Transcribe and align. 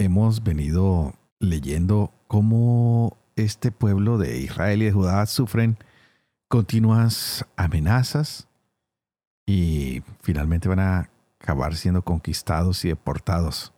hemos 0.00 0.42
venido 0.42 1.14
leyendo 1.40 2.10
cómo 2.26 3.18
este 3.36 3.70
pueblo 3.70 4.16
de 4.16 4.38
Israel 4.40 4.80
y 4.80 4.86
de 4.86 4.92
Judá 4.92 5.26
sufren 5.26 5.76
continuas 6.48 7.44
amenazas 7.56 8.48
y 9.46 10.02
finalmente 10.22 10.68
van 10.70 10.80
a 10.80 11.10
acabar 11.38 11.76
siendo 11.76 12.02
conquistados 12.02 12.82
y 12.86 12.88
deportados. 12.88 13.74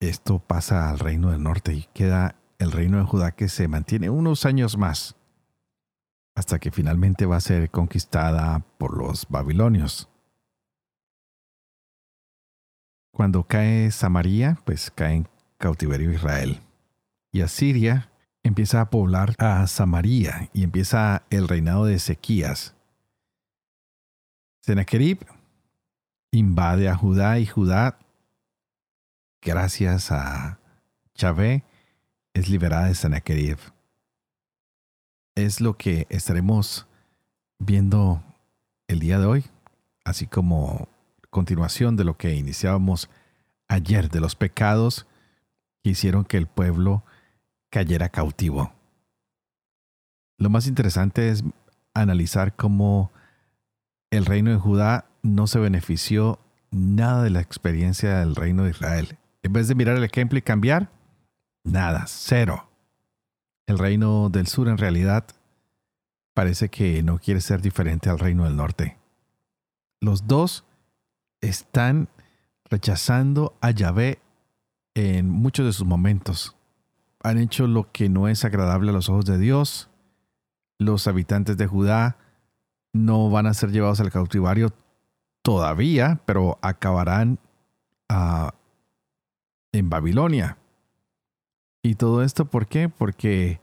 Esto 0.00 0.38
pasa 0.38 0.88
al 0.88 0.98
reino 0.98 1.30
del 1.30 1.42
norte 1.42 1.74
y 1.74 1.86
queda 1.92 2.36
el 2.58 2.72
reino 2.72 2.96
de 2.96 3.04
Judá 3.04 3.32
que 3.32 3.48
se 3.48 3.68
mantiene 3.68 4.08
unos 4.08 4.46
años 4.46 4.78
más 4.78 5.16
hasta 6.34 6.58
que 6.58 6.70
finalmente 6.70 7.26
va 7.26 7.36
a 7.36 7.40
ser 7.40 7.70
conquistada 7.70 8.64
por 8.78 8.96
los 8.96 9.26
babilonios. 9.28 10.08
Cuando 13.14 13.44
cae 13.44 13.92
Samaria, 13.92 14.58
pues 14.64 14.90
cae 14.90 15.14
en 15.14 15.28
cautiverio 15.56 16.10
Israel. 16.10 16.60
Y 17.30 17.42
Asiria 17.42 18.10
empieza 18.42 18.80
a 18.80 18.90
poblar 18.90 19.36
a 19.38 19.64
Samaria 19.68 20.50
y 20.52 20.64
empieza 20.64 21.22
el 21.30 21.46
reinado 21.46 21.84
de 21.84 21.94
Ezequías. 21.94 22.74
Sennacherib 24.62 25.18
invade 26.32 26.88
a 26.88 26.96
Judá 26.96 27.38
y 27.38 27.46
Judá, 27.46 28.00
gracias 29.40 30.10
a 30.10 30.58
Chávez, 31.14 31.62
es 32.32 32.48
liberada 32.48 32.86
de 32.86 32.96
Sennacherib. 32.96 33.58
Es 35.36 35.60
lo 35.60 35.76
que 35.76 36.08
estaremos 36.10 36.88
viendo 37.60 38.24
el 38.88 38.98
día 38.98 39.20
de 39.20 39.26
hoy, 39.26 39.44
así 40.04 40.26
como 40.26 40.88
continuación 41.34 41.96
de 41.96 42.04
lo 42.04 42.16
que 42.16 42.36
iniciábamos 42.36 43.10
ayer, 43.66 44.08
de 44.08 44.20
los 44.20 44.36
pecados 44.36 45.04
que 45.82 45.90
hicieron 45.90 46.24
que 46.24 46.36
el 46.36 46.46
pueblo 46.46 47.02
cayera 47.70 48.08
cautivo. 48.08 48.72
Lo 50.38 50.48
más 50.48 50.68
interesante 50.68 51.30
es 51.30 51.42
analizar 51.92 52.54
cómo 52.54 53.10
el 54.10 54.26
reino 54.26 54.52
de 54.52 54.58
Judá 54.58 55.06
no 55.22 55.48
se 55.48 55.58
benefició 55.58 56.38
nada 56.70 57.24
de 57.24 57.30
la 57.30 57.40
experiencia 57.40 58.20
del 58.20 58.36
reino 58.36 58.62
de 58.62 58.70
Israel. 58.70 59.18
En 59.42 59.52
vez 59.52 59.66
de 59.66 59.74
mirar 59.74 59.96
el 59.96 60.04
ejemplo 60.04 60.38
y 60.38 60.42
cambiar, 60.42 60.88
nada, 61.64 62.04
cero. 62.06 62.68
El 63.66 63.80
reino 63.80 64.28
del 64.30 64.46
sur 64.46 64.68
en 64.68 64.78
realidad 64.78 65.24
parece 66.32 66.68
que 66.68 67.02
no 67.02 67.18
quiere 67.18 67.40
ser 67.40 67.60
diferente 67.60 68.08
al 68.08 68.20
reino 68.20 68.44
del 68.44 68.54
norte. 68.54 68.98
Los 70.00 70.28
dos 70.28 70.64
están 71.48 72.08
rechazando 72.70 73.56
a 73.60 73.70
Yahvé 73.70 74.18
en 74.94 75.28
muchos 75.28 75.66
de 75.66 75.72
sus 75.72 75.86
momentos. 75.86 76.56
Han 77.22 77.38
hecho 77.38 77.66
lo 77.66 77.90
que 77.92 78.08
no 78.08 78.28
es 78.28 78.44
agradable 78.44 78.90
a 78.90 78.94
los 78.94 79.08
ojos 79.08 79.24
de 79.24 79.38
Dios. 79.38 79.88
Los 80.78 81.06
habitantes 81.06 81.56
de 81.56 81.66
Judá 81.66 82.18
no 82.92 83.30
van 83.30 83.46
a 83.46 83.54
ser 83.54 83.70
llevados 83.70 84.00
al 84.00 84.10
cautivario 84.10 84.72
todavía, 85.42 86.20
pero 86.26 86.58
acabarán 86.62 87.38
ah, 88.08 88.54
en 89.72 89.90
Babilonia. 89.90 90.58
¿Y 91.82 91.96
todo 91.96 92.22
esto 92.22 92.46
por 92.46 92.66
qué? 92.66 92.88
Porque 92.88 93.60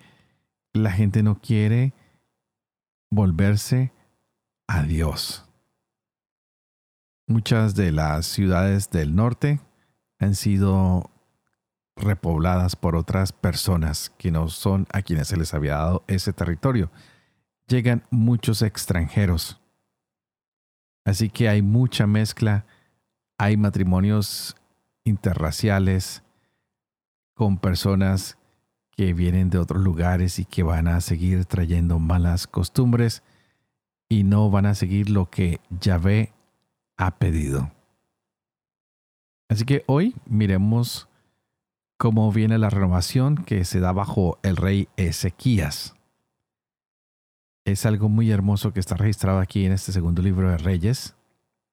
la 0.73 0.91
gente 0.91 1.23
no 1.23 1.39
quiere 1.39 1.93
volverse 3.09 3.91
a 4.67 4.83
Dios. 4.83 5.50
Muchas 7.31 7.75
de 7.75 7.93
las 7.93 8.25
ciudades 8.25 8.89
del 8.89 9.15
norte 9.15 9.61
han 10.19 10.35
sido 10.35 11.09
repobladas 11.95 12.75
por 12.75 12.97
otras 12.97 13.31
personas 13.31 14.09
que 14.17 14.31
no 14.31 14.49
son 14.49 14.85
a 14.91 15.01
quienes 15.01 15.29
se 15.29 15.37
les 15.37 15.53
había 15.53 15.75
dado 15.75 16.03
ese 16.07 16.33
territorio. 16.33 16.91
Llegan 17.67 18.03
muchos 18.09 18.61
extranjeros. 18.61 19.61
Así 21.05 21.29
que 21.29 21.47
hay 21.47 21.61
mucha 21.61 22.05
mezcla, 22.05 22.65
hay 23.37 23.55
matrimonios 23.55 24.57
interraciales 25.05 26.23
con 27.33 27.59
personas 27.59 28.37
que 28.97 29.13
vienen 29.13 29.49
de 29.49 29.57
otros 29.57 29.81
lugares 29.81 30.37
y 30.37 30.43
que 30.43 30.63
van 30.63 30.89
a 30.89 30.99
seguir 30.99 31.45
trayendo 31.45 31.97
malas 31.97 32.45
costumbres 32.45 33.23
y 34.09 34.23
no 34.23 34.49
van 34.49 34.65
a 34.65 34.75
seguir 34.75 35.09
lo 35.09 35.29
que 35.29 35.61
Yahvé 35.79 36.33
ha 37.01 37.17
pedido. 37.17 37.71
Así 39.49 39.65
que 39.65 39.83
hoy 39.87 40.15
miremos 40.27 41.09
cómo 41.97 42.31
viene 42.31 42.59
la 42.59 42.69
renovación 42.69 43.37
que 43.43 43.65
se 43.65 43.79
da 43.79 43.91
bajo 43.91 44.37
el 44.43 44.55
rey 44.55 44.87
Ezequías. 44.97 45.95
Es 47.65 47.87
algo 47.87 48.07
muy 48.07 48.29
hermoso 48.29 48.71
que 48.71 48.79
está 48.79 48.95
registrado 48.95 49.39
aquí 49.39 49.65
en 49.65 49.71
este 49.71 49.91
segundo 49.91 50.21
libro 50.21 50.49
de 50.49 50.57
Reyes 50.57 51.15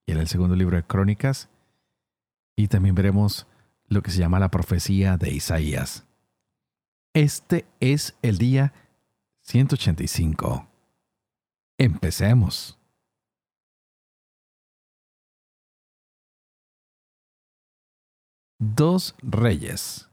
y 0.06 0.12
en 0.12 0.18
el 0.18 0.28
segundo 0.28 0.56
libro 0.56 0.76
de 0.76 0.82
Crónicas. 0.82 1.50
Y 2.56 2.68
también 2.68 2.94
veremos 2.94 3.46
lo 3.86 4.02
que 4.02 4.10
se 4.10 4.20
llama 4.20 4.40
la 4.40 4.50
profecía 4.50 5.18
de 5.18 5.30
Isaías. 5.30 6.06
Este 7.12 7.66
es 7.80 8.16
el 8.22 8.38
día 8.38 8.72
185. 9.42 10.66
Empecemos. 11.76 12.77
Dos 18.60 19.14
Reyes, 19.22 20.08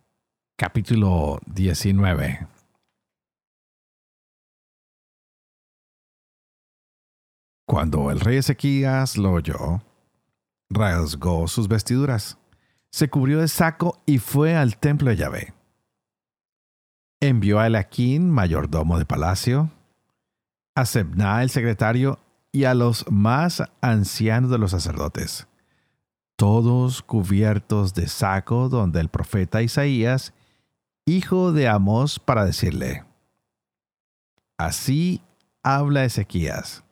capítulo 0.56 1.40
19. 1.48 2.46
Cuando 7.66 8.12
el 8.12 8.20
rey 8.20 8.38
Ezequías 8.38 9.18
lo 9.18 9.32
oyó, 9.32 9.82
rasgó 10.70 11.48
sus 11.48 11.68
vestiduras, 11.68 12.38
se 12.92 13.10
cubrió 13.10 13.40
de 13.40 13.48
saco 13.48 14.04
y 14.06 14.20
fue 14.20 14.56
al 14.56 14.78
templo 14.78 15.10
de 15.10 15.16
Yahvé. 15.16 15.54
Envió 17.20 17.60
a 17.60 17.66
Elaquín, 17.66 18.30
mayordomo 18.30 19.00
de 19.00 19.06
palacio, 19.06 19.72
a 20.76 20.86
Sebna, 20.86 21.42
el 21.42 21.50
secretario, 21.50 22.20
y 22.52 22.66
a 22.66 22.76
los 22.76 23.10
más 23.10 23.64
ancianos 23.82 24.52
de 24.52 24.60
los 24.60 24.70
sacerdotes 24.70 25.48
todos 26.36 27.02
cubiertos 27.02 27.94
de 27.94 28.08
saco, 28.08 28.70
donde 28.70 29.00
el 29.00 29.10
profeta 29.10 29.62
Isaías, 29.62 30.34
hijo 31.06 31.52
de 31.52 31.68
Amós, 31.68 32.20
para 32.20 32.46
decirle, 32.46 33.06
Así 34.58 35.22
habla 35.64 36.06
Ezequías, 36.06 36.84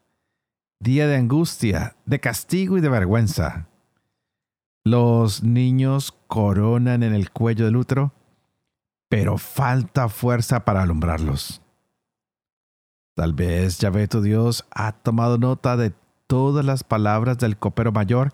día 0.79 1.07
de 1.07 1.15
angustia, 1.15 1.95
de 2.05 2.19
castigo 2.19 2.77
y 2.77 2.81
de 2.81 2.89
vergüenza. 2.89 3.67
Los 4.83 5.43
niños 5.43 6.13
coronan 6.27 7.03
en 7.03 7.13
el 7.13 7.31
cuello 7.31 7.65
del 7.65 7.77
útero, 7.77 8.11
pero 9.07 9.37
falta 9.37 10.09
fuerza 10.09 10.65
para 10.65 10.81
alumbrarlos. 10.81 11.61
Tal 13.15 13.33
vez 13.33 13.77
Yahvé 13.77 14.07
tu 14.07 14.21
Dios 14.21 14.65
ha 14.71 14.91
tomado 14.91 15.37
nota 15.37 15.77
de 15.77 15.93
todas 16.27 16.65
las 16.65 16.83
palabras 16.83 17.37
del 17.37 17.57
copero 17.57 17.91
mayor 17.91 18.33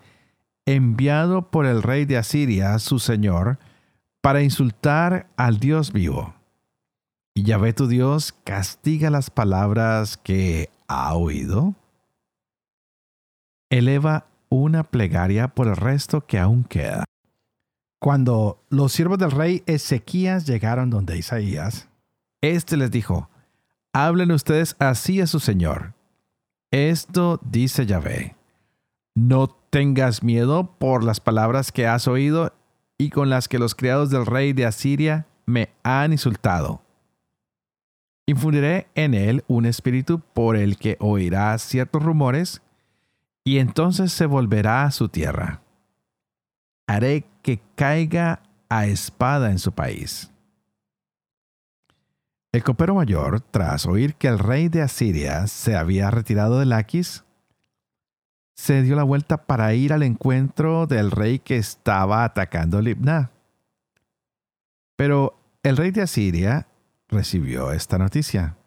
enviado 0.66 1.50
por 1.50 1.66
el 1.66 1.82
rey 1.82 2.04
de 2.04 2.16
Asiria, 2.16 2.78
su 2.78 2.98
señor, 2.98 3.58
para 4.20 4.42
insultar 4.42 5.28
al 5.36 5.58
Dios 5.58 5.92
vivo. 5.92 6.34
Y 7.34 7.44
Yahvé 7.44 7.72
tu 7.72 7.86
Dios 7.86 8.34
castiga 8.44 9.10
las 9.10 9.30
palabras 9.30 10.16
que 10.16 10.70
ha 10.88 11.14
oído. 11.14 11.74
Eleva 13.70 14.26
una 14.48 14.82
plegaria 14.84 15.48
por 15.48 15.68
el 15.68 15.76
resto 15.76 16.26
que 16.26 16.38
aún 16.38 16.64
queda. 16.64 17.04
Cuando 18.00 18.62
los 18.68 18.92
siervos 18.92 19.18
del 19.18 19.30
rey 19.30 19.62
Ezequías 19.66 20.46
llegaron 20.46 20.90
donde 20.90 21.18
Isaías, 21.18 21.88
éste 22.40 22.76
les 22.76 22.90
dijo, 22.90 23.28
Hablen 23.92 24.30
ustedes 24.30 24.76
así 24.78 25.20
a 25.20 25.26
su 25.26 25.40
señor. 25.40 25.94
Esto 26.70 27.40
dice 27.42 27.86
Yahvé. 27.86 28.36
No 29.14 29.48
tengas 29.70 30.22
miedo 30.22 30.74
por 30.78 31.04
las 31.04 31.20
palabras 31.20 31.72
que 31.72 31.86
has 31.86 32.08
oído 32.08 32.52
y 32.98 33.10
con 33.10 33.30
las 33.30 33.48
que 33.48 33.58
los 33.58 33.74
criados 33.74 34.10
del 34.10 34.26
rey 34.26 34.52
de 34.52 34.66
Asiria 34.66 35.26
me 35.46 35.70
han 35.82 36.12
insultado. 36.12 36.82
Infundiré 38.26 38.88
en 38.94 39.14
él 39.14 39.44
un 39.48 39.66
espíritu 39.66 40.20
por 40.20 40.56
el 40.56 40.76
que 40.76 40.96
oirá 41.00 41.56
ciertos 41.58 42.02
rumores, 42.02 42.62
y 43.42 43.58
entonces 43.58 44.12
se 44.12 44.26
volverá 44.26 44.84
a 44.84 44.90
su 44.90 45.08
tierra. 45.08 45.62
Haré 46.86 47.24
que 47.42 47.60
caiga 47.74 48.42
a 48.68 48.86
espada 48.86 49.50
en 49.50 49.58
su 49.58 49.72
país. 49.72 50.30
El 52.52 52.62
copero 52.62 52.94
mayor, 52.94 53.40
tras 53.40 53.86
oír 53.86 54.14
que 54.14 54.28
el 54.28 54.38
rey 54.38 54.68
de 54.68 54.82
Asiria 54.82 55.46
se 55.46 55.74
había 55.74 56.10
retirado 56.10 56.58
de 56.58 56.66
Laquis, 56.66 57.24
se 58.60 58.82
dio 58.82 58.94
la 58.94 59.04
vuelta 59.04 59.46
para 59.46 59.72
ir 59.72 59.90
al 59.90 60.02
encuentro 60.02 60.86
del 60.86 61.10
rey 61.10 61.38
que 61.38 61.56
estaba 61.56 62.24
atacando 62.24 62.82
Libna. 62.82 63.30
Pero 64.96 65.40
el 65.62 65.78
rey 65.78 65.92
de 65.92 66.02
Asiria 66.02 66.66
recibió 67.08 67.72
esta 67.72 67.96
noticia. 67.96 68.58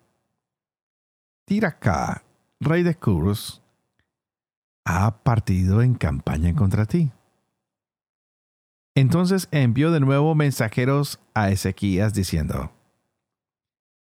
Tiracá, 1.45 2.24
rey 2.60 2.81
de 2.81 2.95
Curus, 2.95 3.62
ha 4.84 5.16
partido 5.22 5.84
en 5.84 5.94
campaña 5.94 6.56
contra 6.56 6.88
ti. 6.88 7.12
Entonces 8.95 9.48
envió 9.51 9.92
de 9.92 10.00
nuevo 10.00 10.34
mensajeros 10.34 11.19
a 11.36 11.51
Ezequías 11.51 12.16
diciendo, 12.16 12.72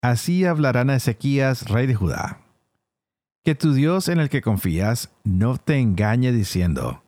Así 0.01 0.47
hablarán 0.47 0.89
a 0.89 0.97
Ezequías, 0.97 1.69
rey 1.69 1.87
de 1.87 1.95
Judá, 1.95 2.46
que 3.47 3.55
tu 3.55 3.75
Dios 3.75 4.09
en 4.09 4.19
el 4.19 4.29
que 4.29 4.43
confías 4.43 5.09
no 5.23 5.57
te 5.57 5.79
engañe 5.79 6.33
diciendo, 6.33 7.05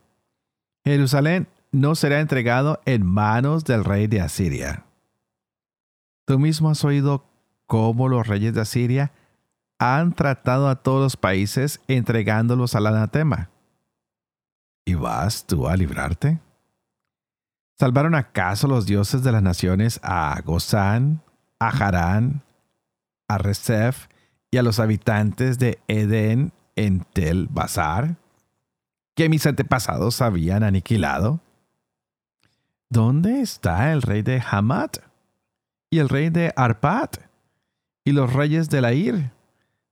Jerusalén 0.85 1.49
no 1.73 1.96
será 1.96 2.20
entregado 2.20 2.81
en 2.85 3.05
manos 3.05 3.64
del 3.64 3.85
rey 3.85 4.06
de 4.06 4.20
Asiria. 4.20 4.85
Tú 6.26 6.38
mismo 6.38 6.70
has 6.70 6.85
oído 6.85 7.25
cómo 7.67 8.08
los 8.08 8.29
reyes 8.29 8.55
de 8.55 8.61
Asiria 8.61 9.11
han 9.81 10.12
tratado 10.12 10.69
a 10.69 10.76
todos 10.76 11.02
los 11.02 11.17
países 11.17 11.81
entregándolos 11.88 12.76
al 12.76 12.87
anatema. 12.87 13.50
¿Y 14.84 14.94
vas 14.94 15.44
tú 15.44 15.67
a 15.67 15.76
librarte? 15.76 16.38
¿Salvaron 17.81 18.14
acaso 18.14 18.69
los 18.69 18.87
dioses 18.87 19.25
de 19.25 19.32
las 19.32 19.43
naciones 19.43 19.99
a 20.05 20.41
Gozán, 20.44 21.20
a 21.58 21.70
Harán, 21.70 22.43
a 23.26 23.38
Resef 23.38 24.06
y 24.50 24.56
a 24.56 24.62
los 24.62 24.80
habitantes 24.80 25.58
de 25.58 25.78
Edén 25.88 26.52
en 26.76 27.00
Tel 27.12 27.48
Bazar, 27.50 28.16
que 29.14 29.28
mis 29.28 29.46
antepasados 29.46 30.22
habían 30.22 30.62
aniquilado? 30.62 31.40
¿Dónde 32.88 33.40
está 33.40 33.92
el 33.92 34.02
rey 34.02 34.22
de 34.22 34.42
Hamat 34.48 34.98
y 35.90 35.98
el 35.98 36.08
rey 36.08 36.30
de 36.30 36.52
Arpat 36.56 37.18
y 38.04 38.12
los 38.12 38.32
reyes 38.32 38.70
de 38.70 38.80
Lair, 38.80 39.32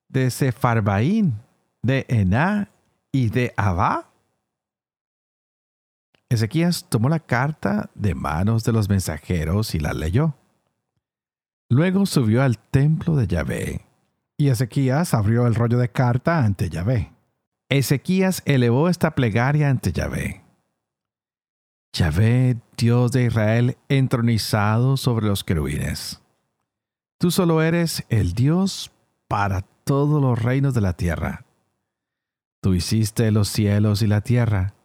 de 0.08 0.30
Sefarbaín, 0.30 1.34
de 1.82 2.06
Ená 2.08 2.70
y 3.12 3.28
de 3.28 3.52
Abá? 3.56 4.10
Ezequías 6.28 6.86
tomó 6.88 7.08
la 7.08 7.20
carta 7.20 7.90
de 7.94 8.14
manos 8.14 8.64
de 8.64 8.72
los 8.72 8.88
mensajeros 8.88 9.74
y 9.74 9.78
la 9.78 9.92
leyó. 9.92 10.34
Luego 11.68 12.06
subió 12.06 12.42
al 12.42 12.58
templo 12.58 13.16
de 13.16 13.26
Yahvé. 13.26 13.85
Y 14.36 14.48
Ezequías 14.48 15.14
abrió 15.14 15.46
el 15.46 15.54
rollo 15.54 15.78
de 15.78 15.88
carta 15.88 16.44
ante 16.44 16.68
Yahvé. 16.68 17.12
Ezequías 17.68 18.42
elevó 18.44 18.88
esta 18.88 19.14
plegaria 19.14 19.70
ante 19.70 19.92
Yahvé. 19.92 20.42
Yahvé, 21.92 22.58
Dios 22.76 23.12
de 23.12 23.24
Israel, 23.24 23.78
entronizado 23.88 24.96
sobre 24.96 25.26
los 25.26 25.42
querubines. 25.42 26.20
Tú 27.18 27.30
solo 27.30 27.62
eres 27.62 28.04
el 28.10 28.34
Dios 28.34 28.92
para 29.28 29.62
todos 29.84 30.20
los 30.20 30.40
reinos 30.40 30.74
de 30.74 30.82
la 30.82 30.92
tierra. 30.92 31.46
Tú 32.60 32.74
hiciste 32.74 33.30
los 33.30 33.48
cielos 33.48 34.02
y 34.02 34.06
la 34.06 34.20
tierra 34.20 34.76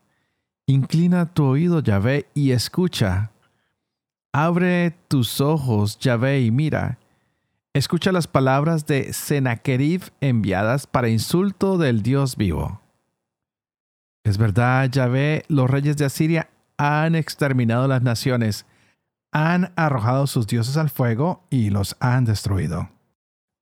Inclina 0.72 1.26
tu 1.26 1.44
oído, 1.44 1.82
Yahvé, 1.82 2.28
y 2.34 2.52
escucha. 2.52 3.32
Abre 4.32 4.92
tus 5.10 5.42
ojos, 5.42 6.00
Yahvé, 6.00 6.44
y 6.44 6.52
mira. 6.52 6.98
Escucha 7.74 8.12
las 8.12 8.28
palabras 8.28 8.86
de 8.86 9.14
Sennacherib 9.14 10.02
enviadas 10.20 10.88
para 10.88 11.08
insulto 11.08 11.78
del 11.78 12.04
Dios 12.04 12.36
vivo. 12.36 12.82
Es 14.26 14.38
verdad, 14.38 14.90
Yahvé, 14.92 15.46
los 15.48 15.70
reyes 15.70 15.96
de 15.96 16.04
Asiria 16.04 16.50
han 16.76 17.16
exterminado 17.16 17.88
las 17.88 18.02
naciones, 18.02 18.66
han 19.32 19.72
arrojado 19.78 20.28
sus 20.28 20.48
dioses 20.48 20.76
al 20.76 20.90
fuego 20.90 21.46
y 21.50 21.70
los 21.70 21.96
han 22.02 22.26
destruido. 22.26 22.90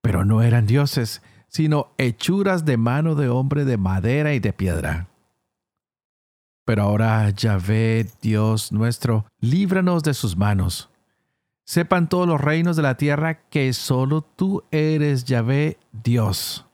Pero 0.02 0.26
no 0.26 0.42
eran 0.42 0.66
dioses, 0.66 1.22
sino 1.48 1.94
hechuras 2.00 2.66
de 2.66 2.78
mano 2.78 3.14
de 3.14 3.30
hombre 3.30 3.64
de 3.64 3.78
madera 3.78 4.34
y 4.34 4.40
de 4.40 4.54
piedra. 4.54 5.08
Pero 6.66 6.82
ahora, 6.82 7.30
Yahvé, 7.30 8.08
Dios 8.24 8.72
nuestro, 8.72 9.26
líbranos 9.40 10.02
de 10.02 10.16
sus 10.16 10.36
manos. 10.36 10.90
Sepan 11.70 12.10
todos 12.10 12.28
los 12.28 12.42
reinos 12.42 12.76
de 12.78 12.82
la 12.82 12.98
tierra 12.98 13.44
que 13.52 13.72
solo 13.74 14.24
tú 14.24 14.64
eres 14.72 15.26
Yahvé, 15.26 15.78
Dios. 15.92 16.66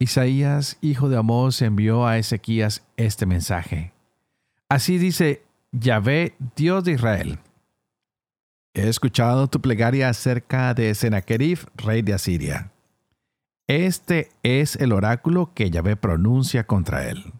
Isaías, 0.00 0.78
hijo 0.80 1.08
de 1.08 1.16
Amós, 1.16 1.62
envió 1.62 2.04
a 2.04 2.18
Ezequías 2.18 2.84
este 2.96 3.24
mensaje. 3.24 3.92
Así 4.68 4.98
dice 4.98 5.44
Yahvé, 5.70 6.34
Dios 6.56 6.82
de 6.82 6.90
Israel. 6.90 7.38
He 8.74 8.88
escuchado 8.88 9.46
tu 9.46 9.60
plegaria 9.60 10.08
acerca 10.08 10.74
de 10.74 10.92
Sennacherib, 10.96 11.60
rey 11.76 12.02
de 12.02 12.14
Asiria. 12.14 12.72
Este 13.68 14.32
es 14.42 14.74
el 14.74 14.90
oráculo 14.90 15.52
que 15.54 15.70
Yahvé 15.70 15.94
pronuncia 15.94 16.66
contra 16.66 17.08
él. 17.08 17.32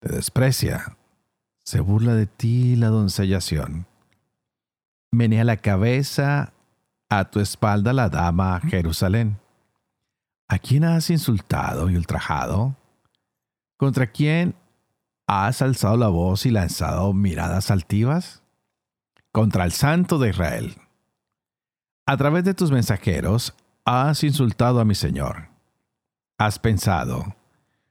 Te 0.00 0.14
desprecia, 0.14 0.96
se 1.68 1.80
burla 1.80 2.14
de 2.14 2.24
ti 2.24 2.76
la 2.76 2.88
doncella 2.88 3.40
Menea 5.12 5.44
la 5.44 5.58
cabeza 5.58 6.54
a 7.10 7.26
tu 7.26 7.40
espalda 7.40 7.92
la 7.92 8.08
dama 8.08 8.58
Jerusalén. 8.60 9.38
¿A 10.48 10.58
quién 10.58 10.84
has 10.84 11.10
insultado 11.10 11.90
y 11.90 11.96
ultrajado? 11.96 12.74
¿Contra 13.76 14.06
quién 14.06 14.54
has 15.26 15.60
alzado 15.60 15.98
la 15.98 16.08
voz 16.08 16.46
y 16.46 16.50
lanzado 16.50 17.12
miradas 17.12 17.70
altivas? 17.70 18.42
Contra 19.30 19.66
el 19.66 19.72
Santo 19.72 20.18
de 20.18 20.30
Israel. 20.30 20.74
A 22.06 22.16
través 22.16 22.44
de 22.44 22.54
tus 22.54 22.70
mensajeros 22.70 23.54
Has 23.84 24.24
insultado 24.24 24.80
a 24.80 24.86
mi 24.86 24.94
Señor. 24.94 25.48
Has 26.38 26.58
pensado, 26.58 27.36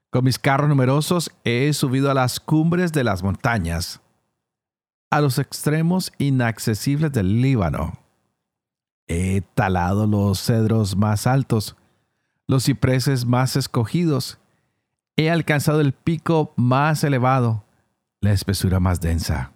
con 0.10 0.24
mis 0.26 0.40
carros 0.40 0.70
numerosos 0.70 1.32
he 1.44 1.72
subido 1.74 2.10
a 2.10 2.14
las 2.14 2.40
cumbres 2.40 2.94
de 2.94 3.04
las 3.04 3.24
montañas, 3.24 4.02
a 5.10 5.22
los 5.22 5.40
extremos 5.40 6.12
inaccesibles 6.18 7.12
del 7.12 7.42
Líbano. 7.42 8.00
He 9.08 9.42
talado 9.54 10.08
los 10.08 10.42
cedros 10.42 10.96
más 10.96 11.28
altos, 11.28 11.76
los 12.46 12.66
cipreses 12.66 13.26
más 13.26 13.56
escogidos. 13.56 14.38
He 15.16 15.30
alcanzado 15.30 15.82
el 15.82 15.94
pico 15.94 16.54
más 16.56 17.04
elevado, 17.04 17.64
la 18.22 18.32
espesura 18.32 18.80
más 18.80 19.00
densa. 19.00 19.52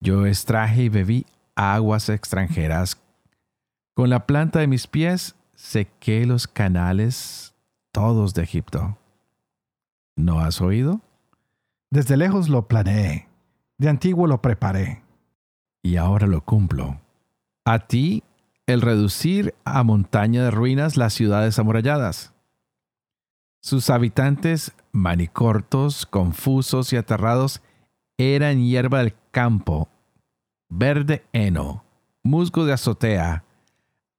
Yo 0.00 0.26
extraje 0.26 0.84
y 0.84 0.88
bebí 0.88 1.26
aguas 1.54 2.08
extranjeras 2.08 3.02
con 3.94 4.08
la 4.08 4.26
planta 4.26 4.60
de 4.60 4.66
mis 4.66 4.86
pies 4.86 5.34
sequé 5.54 6.24
los 6.24 6.48
canales 6.48 7.51
todos 7.92 8.34
de 8.34 8.42
Egipto. 8.42 8.98
¿No 10.16 10.40
has 10.40 10.60
oído? 10.60 11.00
Desde 11.90 12.16
lejos 12.16 12.48
lo 12.48 12.66
planeé, 12.66 13.28
de 13.78 13.88
antiguo 13.88 14.26
lo 14.26 14.42
preparé. 14.42 15.02
Y 15.82 15.96
ahora 15.96 16.26
lo 16.26 16.42
cumplo. 16.42 17.00
A 17.64 17.80
ti 17.80 18.24
el 18.66 18.80
reducir 18.80 19.54
a 19.64 19.82
montaña 19.82 20.44
de 20.44 20.50
ruinas 20.50 20.96
las 20.96 21.12
ciudades 21.12 21.58
amuralladas. 21.58 22.32
Sus 23.60 23.90
habitantes, 23.90 24.72
manicortos, 24.92 26.06
confusos 26.06 26.92
y 26.92 26.96
aterrados, 26.96 27.62
eran 28.18 28.62
hierba 28.62 29.00
del 29.00 29.14
campo, 29.30 29.88
verde 30.68 31.24
heno, 31.32 31.84
musgo 32.22 32.64
de 32.64 32.72
azotea, 32.72 33.44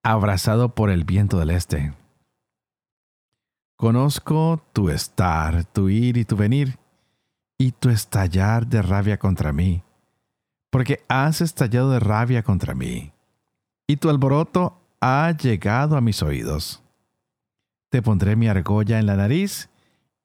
abrazado 0.03 0.75
por 0.75 0.89
el 0.89 1.03
viento 1.05 1.39
del 1.39 1.51
este. 1.51 1.93
Conozco 3.83 4.63
tu 4.71 4.89
estar, 4.89 5.65
tu 5.65 5.89
ir 5.89 6.15
y 6.15 6.23
tu 6.23 6.37
venir, 6.37 6.79
y 7.57 7.73
tu 7.73 7.89
estallar 7.89 8.65
de 8.65 8.81
rabia 8.81 9.19
contra 9.19 9.51
mí, 9.51 9.83
porque 10.69 11.03
has 11.09 11.41
estallado 11.41 11.91
de 11.91 11.99
rabia 11.99 12.43
contra 12.43 12.75
mí, 12.75 13.11
y 13.85 13.97
tu 13.97 14.09
alboroto 14.09 14.79
ha 15.01 15.35
llegado 15.37 15.97
a 15.97 16.01
mis 16.01 16.23
oídos. 16.23 16.81
Te 17.89 18.01
pondré 18.01 18.37
mi 18.37 18.47
argolla 18.47 18.99
en 18.99 19.05
la 19.05 19.17
nariz 19.17 19.69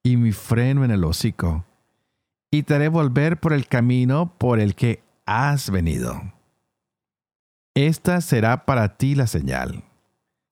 y 0.05 0.17
mi 0.19 0.31
freno 0.31 0.85
en 0.85 0.93
el 0.93 1.03
hocico, 1.03 1.65
y 2.53 2.63
te 2.63 2.77
haré 2.77 2.87
volver 2.87 3.41
por 3.41 3.53
el 3.53 3.67
camino 3.67 4.39
por 4.39 4.61
el 4.61 4.77
que 4.77 5.03
has 5.27 5.71
venido. 5.71 6.33
Esta 7.75 8.21
será 8.21 8.67
para 8.67 8.97
ti 8.97 9.17
la 9.17 9.27
señal. 9.27 9.83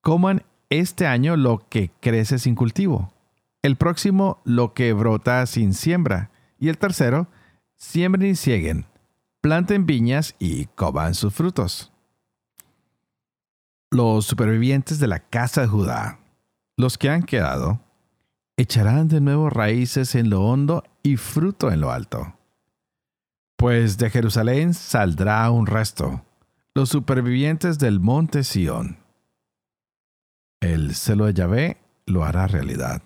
Coman 0.01 0.43
este 0.69 1.07
año 1.07 1.37
lo 1.37 1.67
que 1.69 1.91
crece 2.01 2.39
sin 2.39 2.55
cultivo, 2.55 3.13
el 3.61 3.75
próximo 3.75 4.41
lo 4.43 4.73
que 4.73 4.93
brota 4.93 5.45
sin 5.45 5.73
siembra, 5.73 6.31
y 6.59 6.69
el 6.69 6.77
tercero, 6.77 7.27
siembren 7.75 8.31
y 8.31 8.35
cieguen, 8.35 8.85
planten 9.41 9.85
viñas 9.85 10.35
y 10.39 10.65
coman 10.65 11.15
sus 11.15 11.33
frutos. 11.33 11.91
Los 13.91 14.25
supervivientes 14.25 14.99
de 14.99 15.07
la 15.07 15.19
casa 15.19 15.61
de 15.61 15.67
Judá, 15.67 16.19
los 16.75 16.97
que 16.97 17.09
han 17.09 17.23
quedado, 17.23 17.79
echarán 18.57 19.07
de 19.07 19.21
nuevo 19.21 19.49
raíces 19.49 20.15
en 20.15 20.29
lo 20.29 20.41
hondo 20.43 20.83
y 21.03 21.17
fruto 21.17 21.71
en 21.71 21.79
lo 21.79 21.91
alto. 21.91 22.33
Pues 23.55 23.97
de 23.97 24.09
Jerusalén 24.09 24.73
saldrá 24.73 25.49
un 25.49 25.67
resto, 25.67 26.23
los 26.73 26.89
supervivientes 26.89 27.79
del 27.79 27.99
monte 27.99 28.43
Sión. 28.43 29.06
El 30.59 30.95
celo 30.95 31.25
de 31.25 31.33
Yahvé 31.33 31.77
lo 32.05 32.23
hará 32.23 32.47
realidad. 32.47 33.01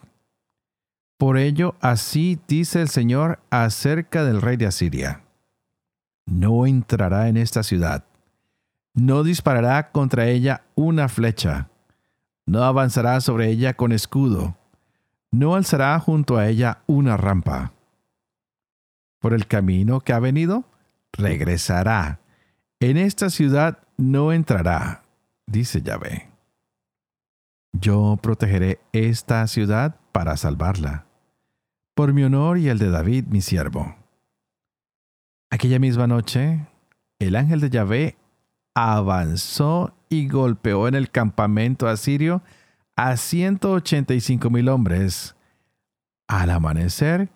Por 1.17 1.38
ello, 1.38 1.75
así 1.81 2.39
dice 2.48 2.81
el 2.81 2.89
Señor 2.89 3.39
acerca 3.50 4.24
del 4.24 4.41
rey 4.41 4.58
de 4.58 4.67
Asiria. 4.67 5.24
No 6.25 6.65
entrará 6.65 7.27
en 7.27 7.38
esta 7.38 7.62
ciudad, 7.62 8.05
no 8.93 9.24
disparará 9.24 9.91
contra 9.91 10.27
ella 10.27 10.63
una 10.75 11.10
flecha, 11.10 11.70
no 12.46 12.63
avanzará 12.63 13.22
sobre 13.22 13.50
ella 13.50 13.75
con 13.75 13.91
escudo, 13.91 14.58
no 15.29 15.55
alzará 15.55 16.00
junto 16.00 16.38
a 16.38 16.48
ella 16.48 16.79
una 16.88 17.17
rampa. 17.17 17.74
Por 19.20 19.34
el 19.34 19.46
camino 19.46 20.00
que 20.00 20.13
ha 20.13 20.20
venido, 20.20 20.63
regresará. 21.12 22.20
En 22.79 22.98
esta 22.98 23.29
ciudad 23.29 23.79
no 23.98 24.34
entrará, 24.34 25.03
dice 25.46 25.81
Yahvé. 25.81 26.31
Yo 27.74 28.18
protegeré 28.22 28.80
esta 28.92 29.46
ciudad 29.48 29.96
para 30.12 30.38
salvarla, 30.38 31.06
por 31.96 32.13
mi 32.13 32.24
honor 32.24 32.58
y 32.58 32.70
el 32.70 32.78
de 32.78 32.90
David, 32.90 33.25
mi 33.28 33.42
siervo. 33.42 33.96
Aquella 35.50 35.80
misma 35.80 36.08
noche, 36.08 36.68
el 37.20 37.36
ángel 37.36 37.60
de 37.62 37.70
Yahvé 37.70 38.18
avanzó 38.75 39.94
y 40.10 40.28
golpeó 40.28 40.88
en 40.88 40.96
el 40.96 41.10
campamento 41.10 41.88
asirio 41.88 42.42
a 42.96 43.18
185 43.18 44.50
mil 44.50 44.70
hombres. 44.70 45.36
Al 46.28 46.50
amanecer 46.50 47.30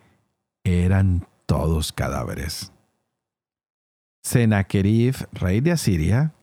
eran 0.64 1.28
todos 1.46 1.92
cadáveres. 1.92 2.72
Sennacherib, 4.24 5.16
rey 5.34 5.62
de 5.62 5.72
Asiria, 5.72 6.35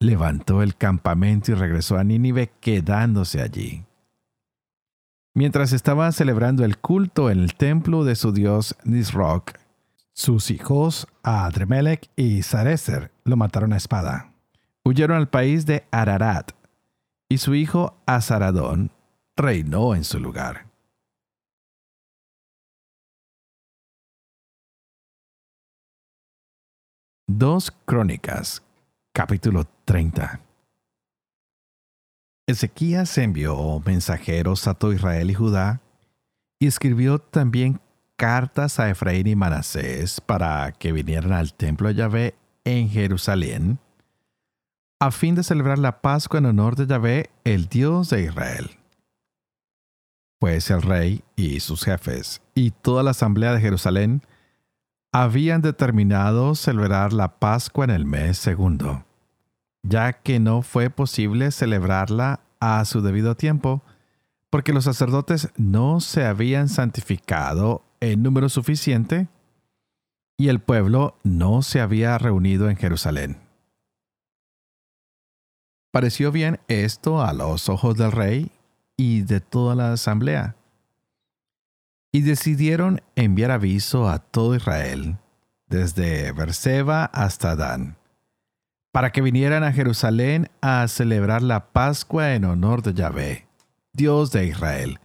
levantó 0.00 0.62
el 0.62 0.76
campamento 0.76 1.52
y 1.52 1.54
regresó 1.54 1.96
a 1.96 2.04
Nínive 2.04 2.52
quedándose 2.60 3.40
allí. 3.40 3.84
Mientras 5.34 5.72
estaban 5.72 6.12
celebrando 6.12 6.64
el 6.64 6.78
culto 6.78 7.30
en 7.30 7.40
el 7.40 7.54
templo 7.54 8.04
de 8.04 8.16
su 8.16 8.32
dios 8.32 8.74
Nisroch, 8.84 9.52
sus 10.12 10.50
hijos 10.50 11.06
Adremelech 11.22 12.08
y 12.16 12.42
Sarecer 12.42 13.12
lo 13.24 13.36
mataron 13.36 13.74
a 13.74 13.76
espada. 13.76 14.32
Huyeron 14.82 15.18
al 15.18 15.28
país 15.28 15.66
de 15.66 15.86
Ararat, 15.90 16.52
y 17.28 17.38
su 17.38 17.54
hijo 17.54 17.98
Azaradón 18.06 18.92
reinó 19.36 19.94
en 19.94 20.04
su 20.04 20.20
lugar. 20.20 20.70
Dos 27.26 27.72
Crónicas, 27.84 28.62
capítulo 29.12 29.64
30. 29.86 30.40
Ezequías 32.46 33.16
envió 33.16 33.82
mensajeros 33.86 34.68
a 34.68 34.74
todo 34.74 34.92
Israel 34.92 35.30
y 35.30 35.34
Judá 35.34 35.80
y 36.58 36.66
escribió 36.66 37.18
también 37.18 37.80
cartas 38.16 38.78
a 38.78 38.90
Efraín 38.90 39.26
y 39.26 39.34
Manasés 39.34 40.20
para 40.20 40.72
que 40.72 40.92
vinieran 40.92 41.32
al 41.32 41.54
templo 41.54 41.88
de 41.88 41.94
Yahvé 41.94 42.34
en 42.64 42.90
Jerusalén 42.90 43.78
a 44.98 45.10
fin 45.10 45.34
de 45.34 45.42
celebrar 45.42 45.78
la 45.78 46.00
Pascua 46.00 46.38
en 46.38 46.46
honor 46.46 46.76
de 46.76 46.86
Yahvé, 46.86 47.30
el 47.44 47.68
Dios 47.68 48.10
de 48.10 48.22
Israel. 48.22 48.70
Pues 50.38 50.70
el 50.70 50.82
rey 50.82 51.22
y 51.36 51.60
sus 51.60 51.84
jefes 51.84 52.42
y 52.54 52.70
toda 52.70 53.02
la 53.02 53.10
asamblea 53.10 53.52
de 53.52 53.60
Jerusalén 53.60 54.22
habían 55.12 55.62
determinado 55.62 56.54
celebrar 56.54 57.12
la 57.12 57.38
Pascua 57.38 57.84
en 57.84 57.90
el 57.90 58.04
mes 58.04 58.38
segundo, 58.38 59.04
ya 59.88 60.12
que 60.12 60.40
no 60.40 60.62
fue 60.62 60.90
posible 60.90 61.50
celebrarla 61.50 62.40
a 62.60 62.84
su 62.84 63.00
debido 63.02 63.36
tiempo, 63.36 63.82
porque 64.50 64.72
los 64.72 64.84
sacerdotes 64.84 65.50
no 65.56 66.00
se 66.00 66.24
habían 66.24 66.68
santificado 66.68 67.84
en 68.00 68.22
número 68.22 68.48
suficiente 68.48 69.28
y 70.38 70.48
el 70.48 70.60
pueblo 70.60 71.16
no 71.22 71.62
se 71.62 71.80
había 71.80 72.18
reunido 72.18 72.68
en 72.68 72.76
Jerusalén. 72.76 73.38
Pareció 75.90 76.30
bien 76.30 76.60
esto 76.68 77.22
a 77.22 77.32
los 77.32 77.68
ojos 77.68 77.96
del 77.96 78.12
rey 78.12 78.50
y 78.96 79.22
de 79.22 79.40
toda 79.40 79.74
la 79.74 79.92
asamblea. 79.92 80.56
Y 82.12 82.20
decidieron 82.20 83.00
enviar 83.14 83.50
aviso 83.50 84.08
a 84.08 84.18
todo 84.18 84.54
Israel, 84.54 85.18
desde 85.68 86.32
Berseba 86.32 87.06
hasta 87.06 87.56
Dan, 87.56 87.96
para 88.96 89.12
que 89.12 89.20
vinieran 89.20 89.62
a 89.62 89.74
Jerusalén 89.74 90.48
a 90.62 90.88
celebrar 90.88 91.42
la 91.42 91.66
Pascua 91.66 92.32
en 92.32 92.46
honor 92.46 92.80
de 92.80 92.94
Yahvé, 92.94 93.46
Dios 93.92 94.32
de 94.32 94.46
Israel, 94.46 95.00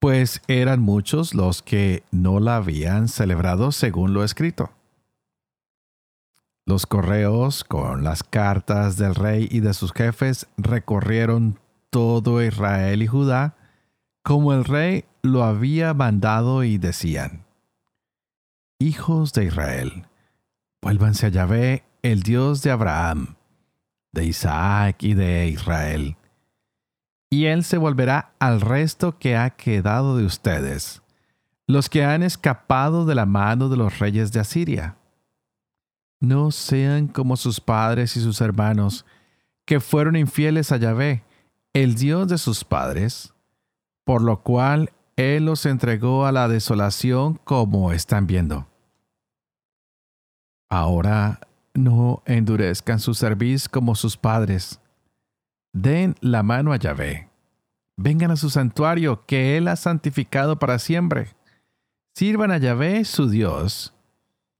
pues 0.00 0.42
eran 0.48 0.80
muchos 0.80 1.32
los 1.32 1.62
que 1.62 2.02
no 2.10 2.40
la 2.40 2.56
habían 2.56 3.06
celebrado 3.06 3.70
según 3.70 4.12
lo 4.12 4.24
escrito. 4.24 4.72
Los 6.66 6.84
correos 6.84 7.62
con 7.62 8.02
las 8.02 8.24
cartas 8.24 8.96
del 8.96 9.14
rey 9.14 9.46
y 9.52 9.60
de 9.60 9.72
sus 9.72 9.92
jefes 9.92 10.48
recorrieron 10.56 11.60
todo 11.90 12.42
Israel 12.42 13.02
y 13.02 13.06
Judá, 13.06 13.54
como 14.24 14.52
el 14.52 14.64
rey 14.64 15.04
lo 15.22 15.44
había 15.44 15.94
mandado 15.94 16.64
y 16.64 16.76
decían, 16.76 17.44
Hijos 18.80 19.32
de 19.32 19.44
Israel, 19.44 20.06
vuélvanse 20.82 21.26
a 21.26 21.28
Yahvé, 21.28 21.84
el 22.02 22.22
Dios 22.22 22.62
de 22.62 22.70
Abraham, 22.70 23.36
de 24.12 24.26
Isaac 24.26 25.02
y 25.02 25.14
de 25.14 25.48
Israel, 25.48 26.16
y 27.30 27.46
él 27.46 27.64
se 27.64 27.78
volverá 27.78 28.34
al 28.38 28.60
resto 28.60 29.18
que 29.18 29.36
ha 29.36 29.50
quedado 29.50 30.16
de 30.16 30.24
ustedes, 30.24 31.02
los 31.66 31.88
que 31.88 32.04
han 32.04 32.22
escapado 32.22 33.06
de 33.06 33.14
la 33.14 33.24
mano 33.24 33.68
de 33.68 33.76
los 33.76 33.98
reyes 33.98 34.32
de 34.32 34.40
Asiria 34.40 34.96
no 36.22 36.52
sean 36.52 37.08
como 37.08 37.36
sus 37.36 37.60
padres 37.60 38.16
y 38.16 38.20
sus 38.20 38.40
hermanos, 38.40 39.04
que 39.64 39.80
fueron 39.80 40.14
infieles 40.14 40.70
a 40.70 40.76
Yahvé, 40.76 41.24
el 41.72 41.96
Dios 41.96 42.28
de 42.28 42.38
sus 42.38 42.64
padres, 42.64 43.34
por 44.04 44.22
lo 44.22 44.42
cual 44.42 44.92
Él 45.16 45.46
los 45.46 45.66
entregó 45.66 46.24
a 46.24 46.30
la 46.30 46.46
desolación 46.46 47.40
como 47.42 47.92
están 47.92 48.28
viendo. 48.28 48.68
Ahora 50.70 51.40
no 51.74 52.22
endurezcan 52.26 53.00
su 53.00 53.14
cerviz 53.14 53.68
como 53.68 53.94
sus 53.94 54.16
padres. 54.16 54.80
Den 55.72 56.16
la 56.20 56.42
mano 56.42 56.72
a 56.72 56.76
Yahvé. 56.76 57.28
Vengan 57.96 58.30
a 58.30 58.36
su 58.36 58.50
santuario 58.50 59.24
que 59.26 59.56
Él 59.56 59.68
ha 59.68 59.76
santificado 59.76 60.58
para 60.58 60.78
siempre. 60.78 61.28
Sirvan 62.14 62.50
a 62.50 62.58
Yahvé 62.58 63.04
su 63.04 63.28
Dios 63.28 63.94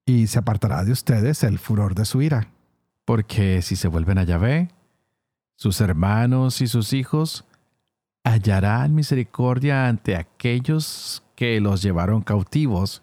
y 0.07 0.27
se 0.27 0.39
apartará 0.39 0.85
de 0.85 0.93
ustedes 0.93 1.43
el 1.43 1.59
furor 1.59 1.95
de 1.95 2.05
su 2.05 2.23
ira. 2.23 2.49
Porque 3.05 3.63
si 3.63 3.77
se 3.77 3.89
vuelven 3.89 4.19
a 4.19 4.25
Yahvé, 4.25 4.71
sus 5.57 5.81
hermanos 5.81 6.61
y 6.61 6.67
sus 6.67 6.93
hijos 6.93 7.45
hallarán 8.25 8.95
misericordia 8.95 9.89
ante 9.89 10.17
aquellos 10.17 11.23
que 11.35 11.61
los 11.61 11.83
llevaron 11.83 12.23
cautivos 12.23 13.03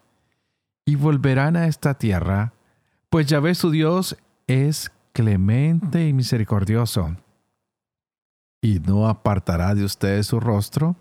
y 0.85 0.95
volverán 0.95 1.55
a 1.55 1.67
esta 1.67 1.95
tierra, 1.95 2.53
pues 3.09 3.27
Yahvé 3.27 3.55
su 3.55 3.71
Dios 3.71 4.17
es 4.47 4.91
clemente 5.13 6.07
y 6.07 6.13
misericordioso, 6.13 7.15
y 8.61 8.79
no 8.79 9.07
apartará 9.07 9.73
de 9.73 9.83
ustedes 9.83 10.27
su 10.27 10.39
rostro 10.39 10.95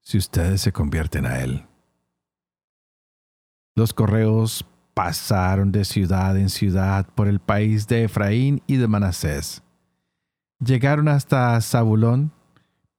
si 0.00 0.18
ustedes 0.18 0.60
se 0.60 0.72
convierten 0.72 1.26
a 1.26 1.40
él. 1.40 1.66
Los 3.74 3.92
correos 3.92 4.64
pasaron 4.94 5.72
de 5.72 5.84
ciudad 5.84 6.36
en 6.38 6.48
ciudad 6.48 7.06
por 7.14 7.26
el 7.26 7.40
país 7.40 7.88
de 7.88 8.04
Efraín 8.04 8.62
y 8.66 8.76
de 8.76 8.86
Manasés. 8.86 9.62
Llegaron 10.60 11.08
hasta 11.08 11.60
Zabulón, 11.60 12.32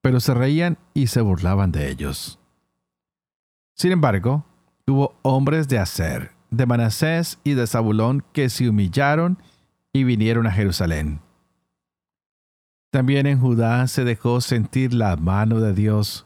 pero 0.01 0.19
se 0.19 0.33
reían 0.33 0.77
y 0.93 1.07
se 1.07 1.21
burlaban 1.21 1.71
de 1.71 1.89
ellos. 1.89 2.37
Sin 3.73 3.91
embargo, 3.91 4.45
hubo 4.85 5.15
hombres 5.21 5.67
de 5.67 5.79
Aser, 5.79 6.34
de 6.57 6.65
Manasés 6.65 7.39
y 7.43 7.53
de 7.53 7.67
Zabulón 7.67 8.23
que 8.33 8.49
se 8.49 8.69
humillaron 8.69 9.37
y 9.93 10.03
vinieron 10.03 10.47
a 10.47 10.51
Jerusalén. 10.51 11.21
También 12.91 13.25
en 13.25 13.39
Judá 13.39 13.87
se 13.87 14.03
dejó 14.03 14.41
sentir 14.41 14.93
la 14.93 15.17
mano 15.17 15.59
de 15.59 15.73
Dios, 15.73 16.25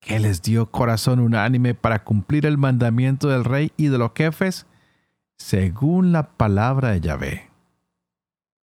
que 0.00 0.18
les 0.18 0.42
dio 0.42 0.70
corazón 0.70 1.18
unánime 1.18 1.74
para 1.74 2.04
cumplir 2.04 2.46
el 2.46 2.58
mandamiento 2.58 3.28
del 3.28 3.44
rey 3.44 3.72
y 3.76 3.88
de 3.88 3.98
los 3.98 4.12
jefes, 4.14 4.66
según 5.36 6.12
la 6.12 6.30
palabra 6.30 6.90
de 6.90 7.00
Yahvé. 7.00 7.50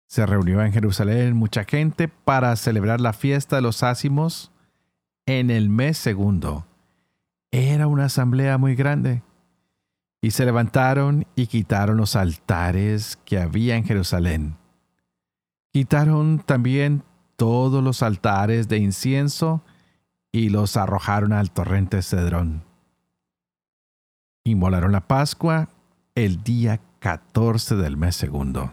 Se 0.06 0.26
reunió 0.26 0.62
en 0.62 0.72
Jerusalén 0.72 1.36
mucha 1.36 1.64
gente 1.64 2.08
para 2.08 2.54
celebrar 2.56 3.00
la 3.00 3.12
fiesta 3.12 3.56
de 3.56 3.62
los 3.62 3.82
ácimos 3.82 4.52
en 5.26 5.50
el 5.50 5.68
mes 5.68 5.96
segundo. 5.96 6.66
Era 7.50 7.86
una 7.86 8.06
asamblea 8.06 8.58
muy 8.58 8.74
grande. 8.74 9.22
Y 10.22 10.30
se 10.30 10.46
levantaron 10.46 11.26
y 11.34 11.48
quitaron 11.48 11.98
los 11.98 12.16
altares 12.16 13.18
que 13.24 13.38
había 13.38 13.76
en 13.76 13.84
Jerusalén. 13.84 14.56
Quitaron 15.72 16.38
también 16.38 17.02
todos 17.36 17.82
los 17.82 18.02
altares 18.02 18.68
de 18.68 18.78
incienso 18.78 19.62
y 20.30 20.48
los 20.48 20.76
arrojaron 20.76 21.32
al 21.32 21.50
torrente 21.50 22.02
Cedrón. 22.02 22.62
Inmolaron 24.44 24.92
la 24.92 25.06
Pascua 25.06 25.68
el 26.14 26.42
día 26.44 26.80
14 27.00 27.74
del 27.74 27.96
mes 27.96 28.14
segundo. 28.14 28.72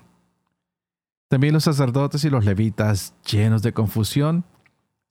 También 1.29 1.53
los 1.53 1.63
sacerdotes 1.63 2.23
y 2.25 2.29
los 2.29 2.45
levitas, 2.45 3.15
llenos 3.25 3.61
de 3.63 3.73
confusión, 3.73 4.45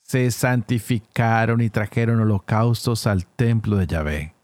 se 0.01 0.31
santificaron 0.31 1.61
y 1.61 1.69
trajeron 1.69 2.21
holocaustos 2.21 3.07
al 3.07 3.27
templo 3.27 3.77
de 3.77 3.87
Yahvé. 3.87 4.38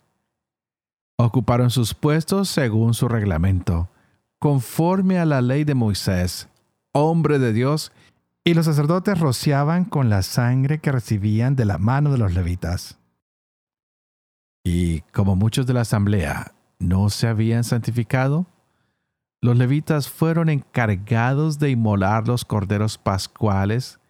Ocuparon 1.17 1.71
sus 1.71 1.95
puestos 1.95 2.49
según 2.49 2.93
su 2.95 3.07
reglamento, 3.07 3.89
conforme 4.41 5.19
a 5.19 5.25
la 5.25 5.41
ley 5.41 5.63
de 5.63 5.75
Moisés, 5.75 6.49
hombre 6.93 7.39
de 7.39 7.53
Dios, 7.53 7.93
y 8.43 8.55
los 8.55 8.67
sacerdotes 8.67 9.19
rociaban 9.21 9.85
con 9.85 10.11
la 10.11 10.23
sangre 10.23 10.81
que 10.81 10.93
recibían 10.93 11.55
de 11.55 11.65
la 11.65 11.79
mano 11.79 12.11
de 12.11 12.19
los 12.19 12.35
levitas. 12.35 12.99
Y 14.65 15.03
como 15.13 15.37
muchos 15.37 15.67
de 15.67 15.75
la 15.75 15.83
asamblea 15.83 16.53
no 16.79 17.11
se 17.11 17.29
habían 17.29 17.63
santificado, 17.65 18.47
los 19.41 19.57
levitas 19.57 20.09
fueron 20.09 20.49
encargados 20.49 21.59
de 21.59 21.71
inmolar 21.71 22.27
los 22.27 22.45
corderos 22.45 22.99
pascuales 22.99 24.01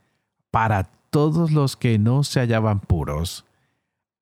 para 0.50 0.84
todos 1.11 1.50
los 1.50 1.76
que 1.76 1.99
no 1.99 2.25
se 2.25 2.40
hallaban 2.40 2.80
puros, 2.80 3.44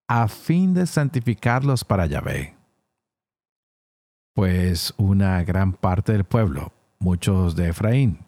a 0.09 0.27
fin 0.27 0.75
de 0.75 0.87
santificarlos 0.87 1.85
para 1.85 2.07
Yahvé. 2.07 2.62
Pues 4.35 4.95
una 4.97 5.43
gran 5.45 5.73
parte 5.73 6.13
del 6.13 6.25
pueblo, 6.25 6.73
muchos 6.99 7.55
de 7.57 7.69
Efraín, 7.69 8.21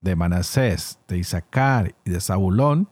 de 0.00 0.16
Manasés, 0.16 0.98
de 1.08 1.18
Isaacar 1.18 1.94
y 2.04 2.10
de 2.10 2.20
Zabulón, 2.20 2.88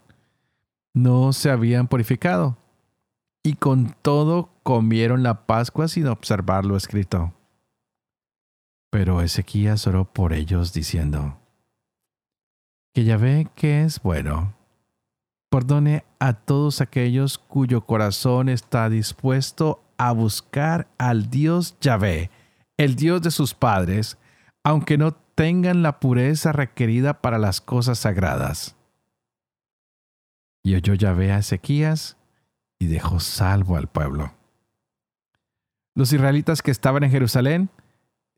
no 0.92 1.32
se 1.32 1.50
habían 1.50 1.88
purificado, 1.88 2.58
y 3.42 3.54
con 3.54 3.96
todo 4.02 4.50
comieron 4.62 5.22
la 5.22 5.46
Pascua 5.46 5.88
sin 5.88 6.06
observar 6.06 6.64
lo 6.64 6.76
escrito. 6.76 7.32
Pero 8.90 9.22
Ezequías 9.22 9.86
oró 9.86 10.04
por 10.04 10.32
ellos 10.32 10.72
diciendo, 10.72 11.38
Que 12.92 13.04
Yahvé 13.04 13.48
que 13.54 13.84
es 13.84 14.02
bueno, 14.02 14.54
Perdone 15.50 16.04
a 16.20 16.34
todos 16.34 16.80
aquellos 16.80 17.36
cuyo 17.36 17.84
corazón 17.84 18.48
está 18.48 18.88
dispuesto 18.88 19.82
a 19.98 20.12
buscar 20.12 20.86
al 20.96 21.28
Dios 21.28 21.76
Yahvé, 21.80 22.30
el 22.80 22.96
Dios 22.96 23.20
de 23.20 23.30
sus 23.30 23.52
padres, 23.52 24.16
aunque 24.64 24.96
no 24.96 25.12
tengan 25.12 25.82
la 25.82 26.00
pureza 26.00 26.52
requerida 26.52 27.20
para 27.20 27.38
las 27.38 27.60
cosas 27.60 27.98
sagradas. 27.98 28.76
Y 30.62 30.74
oyó 30.74 30.94
Yahvé 30.94 31.32
a 31.32 31.38
Ezequías 31.38 32.16
y 32.78 32.86
dejó 32.86 33.20
salvo 33.20 33.76
al 33.76 33.88
pueblo. 33.88 34.32
Los 35.94 36.12
israelitas 36.12 36.62
que 36.62 36.70
estaban 36.70 37.02
en 37.02 37.10
Jerusalén 37.10 37.70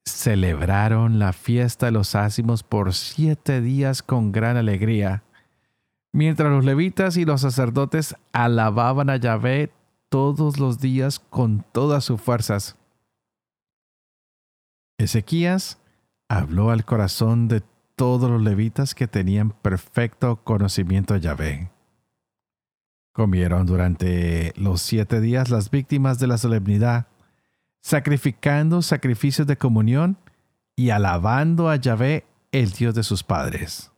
celebraron 0.04 1.18
la 1.20 1.32
fiesta 1.32 1.86
de 1.86 1.92
los 1.92 2.16
ácimos 2.16 2.64
por 2.64 2.94
siete 2.94 3.60
días 3.60 4.02
con 4.02 4.32
gran 4.32 4.56
alegría 4.56 5.22
mientras 6.12 6.50
los 6.50 6.64
levitas 6.64 7.16
y 7.16 7.24
los 7.24 7.40
sacerdotes 7.40 8.16
alababan 8.32 9.08
a 9.10 9.16
Yahvé 9.16 9.72
todos 10.08 10.58
los 10.58 10.78
días 10.78 11.20
con 11.30 11.64
todas 11.72 12.04
sus 12.04 12.20
fuerzas. 12.20 12.76
Ezequías 15.02 15.78
habló 16.28 16.70
al 16.70 16.84
corazón 16.84 17.48
de 17.48 17.62
todos 17.96 18.30
los 18.30 18.42
levitas 18.42 18.94
que 18.94 19.06
tenían 19.08 19.50
perfecto 19.50 20.36
conocimiento 20.44 21.14
de 21.14 21.20
Yahvé. 21.20 21.70
Comieron 23.12 23.66
durante 23.66 24.52
los 24.56 24.80
siete 24.80 25.20
días 25.20 25.50
las 25.50 25.70
víctimas 25.70 26.18
de 26.18 26.26
la 26.26 26.38
solemnidad, 26.38 27.08
sacrificando 27.82 28.80
sacrificios 28.80 29.46
de 29.46 29.58
comunión 29.58 30.16
y 30.76 30.90
alabando 30.90 31.68
a 31.68 31.76
Yahvé, 31.76 32.24
el 32.52 32.70
Dios 32.70 32.94
de 32.94 33.02
sus 33.02 33.22
padres. 33.22 33.90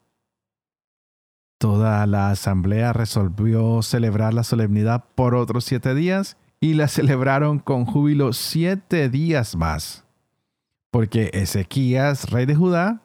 Toda 1.59 2.07
la 2.07 2.31
asamblea 2.31 2.93
resolvió 2.93 3.83
celebrar 3.83 4.35
la 4.35 4.43
solemnidad 4.43 5.05
por 5.15 5.35
otros 5.35 5.65
siete 5.65 5.95
días 5.95 6.37
y 6.61 6.75
la 6.75 6.89
celebraron 6.89 7.59
con 7.59 7.85
júbilo 7.85 8.33
siete 8.33 9.09
días 9.09 9.57
más, 9.57 10.04
porque 10.95 11.31
Ezequías, 11.33 12.31
rey 12.31 12.47
de 12.47 12.55
Judá, 12.55 13.03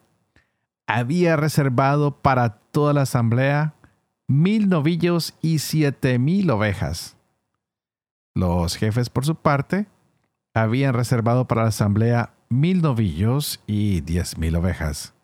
había 0.85 1.35
reservado 1.37 2.21
para 2.21 2.59
toda 2.59 2.93
la 2.93 3.01
asamblea 3.01 3.73
mil 4.27 4.69
novillos 4.69 5.33
y 5.41 5.57
siete 5.57 6.19
mil 6.19 6.51
ovejas. 6.51 7.17
Los 8.35 8.75
jefes, 8.75 9.09
por 9.09 9.25
su 9.25 9.33
parte, 9.33 9.87
habían 10.53 10.93
reservado 10.93 11.47
para 11.47 11.63
la 11.63 11.69
asamblea 11.69 12.35
mil 12.47 12.83
novillos 12.83 13.59
y 13.65 14.01
diez 14.01 14.37
mil 14.37 14.55
ovejas 14.55 15.15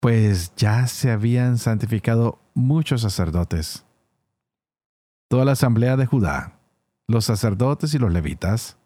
pues 0.00 0.54
ya 0.56 0.86
se 0.86 1.10
habían 1.10 1.58
santificado 1.58 2.38
muchos 2.54 3.02
sacerdotes. 3.02 3.84
Toda 5.28 5.46
la 5.46 5.52
asamblea 5.52 5.96
de 5.96 6.06
Judá, 6.06 6.58
los 7.06 7.26
sacerdotes 7.26 7.94
y 7.94 7.98
los 7.98 8.12
levitas, 8.12 8.78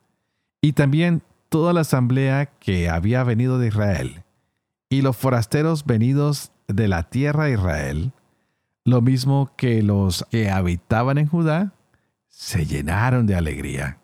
y 0.61 0.73
también 0.73 1.23
toda 1.55 1.73
la 1.73 1.83
asamblea 1.83 2.47
que 2.47 2.91
había 2.91 3.23
venido 3.23 3.61
de 3.61 3.69
Israel, 3.69 4.25
y 4.91 5.03
los 5.03 5.17
forasteros 5.17 5.87
venidos 5.87 6.51
de 6.67 6.89
la 6.89 7.05
tierra 7.05 7.45
de 7.45 7.53
Israel, 7.53 8.13
lo 8.85 9.01
mismo 9.01 9.53
que 9.57 9.85
los 9.85 10.27
que 10.33 10.51
habitaban 10.51 11.17
en 11.17 11.29
Judá, 11.29 11.73
se 12.27 12.67
llenaron 12.67 13.27
de 13.29 13.37
alegría. 13.37 13.99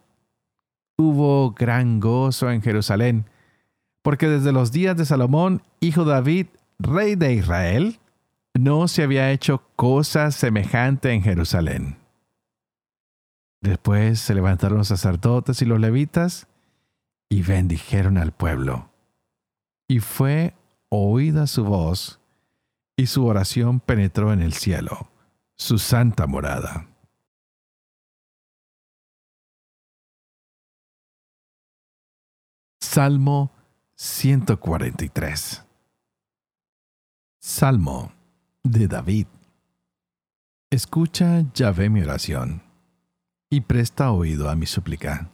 Hubo 0.96 1.50
gran 1.50 1.98
gozo 1.98 2.52
en 2.52 2.62
Jerusalén, 2.62 3.24
porque 4.02 4.28
desde 4.28 4.52
los 4.52 4.70
días 4.70 4.96
de 4.96 5.04
Salomón, 5.04 5.60
hijo 5.80 6.04
David, 6.04 6.46
rey 6.78 7.16
de 7.16 7.34
Israel, 7.34 7.98
no 8.54 8.86
se 8.86 9.02
había 9.02 9.32
hecho 9.32 9.64
cosa 9.74 10.30
semejante 10.30 11.10
en 11.10 11.24
Jerusalén. 11.24 11.96
Después 13.60 14.20
se 14.20 14.36
levantaron 14.36 14.78
los 14.78 14.86
sacerdotes 14.86 15.60
y 15.62 15.64
los 15.64 15.80
levitas 15.80 16.46
y 17.30 17.42
bendijeron 17.42 18.18
al 18.18 18.32
pueblo. 18.32 18.90
Y 19.88 20.00
fue 20.00 20.54
oída 20.90 21.46
su 21.46 21.64
voz, 21.64 22.20
y 22.96 23.06
su 23.06 23.24
oración 23.24 23.80
penetró 23.80 24.32
en 24.34 24.42
el 24.42 24.52
cielo, 24.52 25.10
su 25.56 25.78
santa 25.78 26.26
morada. 26.26 26.86
Salmo 32.80 33.52
143 33.94 35.64
Salmo 37.38 38.12
de 38.64 38.88
David. 38.88 39.26
Escucha, 40.70 41.44
Yahvé, 41.54 41.88
mi 41.88 42.02
oración, 42.02 42.62
y 43.48 43.62
presta 43.62 44.10
oído 44.10 44.50
a 44.50 44.56
mi 44.56 44.66
súplica. 44.66 45.30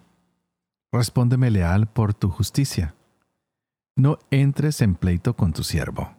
Respóndeme 0.96 1.50
leal 1.50 1.86
por 1.86 2.14
tu 2.14 2.30
justicia. 2.30 2.94
No 3.96 4.18
entres 4.30 4.80
en 4.80 4.94
pleito 4.94 5.36
con 5.36 5.52
tu 5.52 5.62
siervo, 5.62 6.16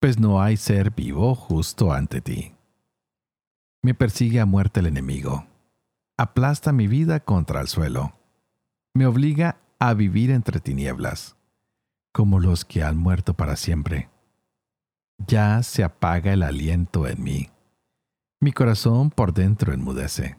pues 0.00 0.18
no 0.18 0.42
hay 0.42 0.56
ser 0.56 0.90
vivo 0.90 1.34
justo 1.34 1.92
ante 1.92 2.20
ti. 2.20 2.54
Me 3.82 3.94
persigue 3.94 4.40
a 4.40 4.46
muerte 4.46 4.80
el 4.80 4.86
enemigo, 4.86 5.46
aplasta 6.18 6.72
mi 6.72 6.86
vida 6.86 7.20
contra 7.20 7.60
el 7.60 7.68
suelo, 7.68 8.12
me 8.94 9.06
obliga 9.06 9.60
a 9.78 9.94
vivir 9.94 10.30
entre 10.30 10.60
tinieblas, 10.60 11.36
como 12.12 12.40
los 12.40 12.64
que 12.64 12.82
han 12.82 12.96
muerto 12.96 13.34
para 13.34 13.56
siempre 13.56 14.10
ya 15.26 15.62
se 15.62 15.84
apaga 15.84 16.32
el 16.32 16.42
aliento 16.42 17.06
en 17.06 17.22
mí. 17.22 17.50
Mi 18.40 18.52
corazón 18.52 19.10
por 19.10 19.34
dentro 19.34 19.72
enmudece. 19.72 20.36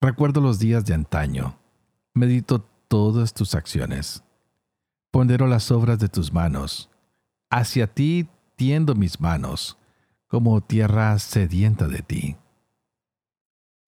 Recuerdo 0.00 0.40
los 0.40 0.58
días 0.58 0.84
de 0.84 0.94
antaño. 0.94 1.58
Medito 2.18 2.66
todas 2.88 3.32
tus 3.32 3.54
acciones. 3.54 4.24
Pondero 5.12 5.46
las 5.46 5.70
obras 5.70 6.00
de 6.00 6.08
tus 6.08 6.32
manos. 6.32 6.90
Hacia 7.48 7.86
ti 7.86 8.28
tiendo 8.56 8.96
mis 8.96 9.20
manos, 9.20 9.78
como 10.26 10.60
tierra 10.60 11.16
sedienta 11.20 11.86
de 11.86 12.02
ti. 12.02 12.36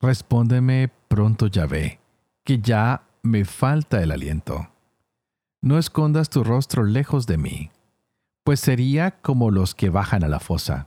Respóndeme 0.01 0.93
pronto, 1.09 1.49
Yahvé, 1.49 1.99
que 2.45 2.61
ya 2.61 3.03
me 3.23 3.45
falta 3.45 4.01
el 4.01 4.12
aliento. 4.12 4.71
No 5.61 5.77
escondas 5.77 6.31
tu 6.31 6.45
rostro 6.45 6.85
lejos 6.85 7.27
de 7.27 7.37
mí, 7.37 7.73
pues 8.45 8.61
sería 8.61 9.11
como 9.23 9.51
los 9.51 9.75
que 9.75 9.90
bajan 9.90 10.23
a 10.23 10.29
la 10.29 10.38
fosa. 10.38 10.87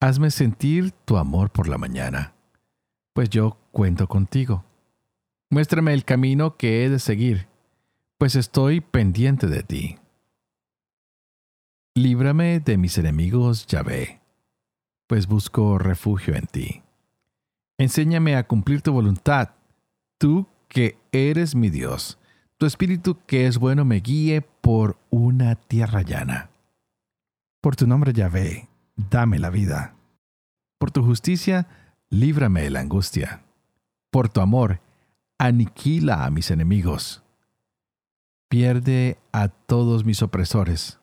Hazme 0.00 0.30
sentir 0.30 0.90
tu 1.04 1.18
amor 1.18 1.50
por 1.50 1.68
la 1.68 1.76
mañana, 1.76 2.32
pues 3.12 3.28
yo 3.28 3.58
cuento 3.72 4.08
contigo. 4.08 4.64
Muéstrame 5.50 5.94
el 5.94 6.04
camino 6.04 6.58
que 6.58 6.84
he 6.84 6.90
de 6.90 6.98
seguir, 6.98 7.48
pues 8.18 8.36
estoy 8.36 8.82
pendiente 8.82 9.46
de 9.46 9.62
ti. 9.62 9.98
Líbrame 11.94 12.60
de 12.60 12.76
mis 12.76 12.98
enemigos, 12.98 13.66
Yahvé, 13.66 14.20
pues 15.06 15.26
busco 15.26 15.78
refugio 15.78 16.34
en 16.34 16.46
ti. 16.46 16.82
Enséñame 17.78 18.36
a 18.36 18.46
cumplir 18.46 18.82
tu 18.82 18.92
voluntad, 18.92 19.50
tú 20.18 20.46
que 20.68 20.98
eres 21.12 21.54
mi 21.54 21.70
Dios. 21.70 22.18
Tu 22.58 22.66
espíritu 22.66 23.16
que 23.26 23.46
es 23.46 23.56
bueno 23.56 23.86
me 23.86 24.00
guíe 24.00 24.42
por 24.42 24.98
una 25.08 25.54
tierra 25.54 26.02
llana. 26.02 26.50
Por 27.62 27.74
tu 27.74 27.86
nombre, 27.86 28.12
Yahvé, 28.12 28.68
dame 28.96 29.38
la 29.38 29.48
vida. 29.48 29.94
Por 30.78 30.90
tu 30.90 31.02
justicia, 31.02 31.68
líbrame 32.10 32.62
de 32.62 32.70
la 32.70 32.80
angustia. 32.80 33.44
Por 34.10 34.28
tu 34.28 34.40
amor, 34.40 34.80
aniquila 35.38 36.24
a 36.24 36.30
mis 36.30 36.50
enemigos. 36.50 37.22
Pierde 38.48 39.18
a 39.32 39.48
todos 39.48 40.04
mis 40.04 40.22
opresores, 40.22 40.98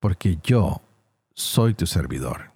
porque 0.00 0.38
yo 0.42 0.80
soy 1.34 1.74
tu 1.74 1.86
servidor. 1.86 2.52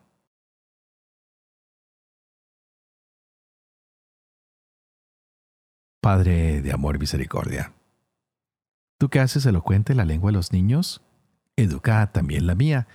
Padre 6.00 6.62
de 6.62 6.72
amor 6.72 6.96
y 6.96 6.98
misericordia, 6.98 7.72
tú 8.98 9.08
que 9.08 9.20
haces 9.20 9.46
elocuente 9.46 9.94
la 9.94 10.04
lengua 10.04 10.30
de 10.30 10.36
los 10.36 10.52
niños, 10.52 11.00
educa 11.56 12.10
también 12.10 12.46
la 12.48 12.56
mía, 12.56 12.88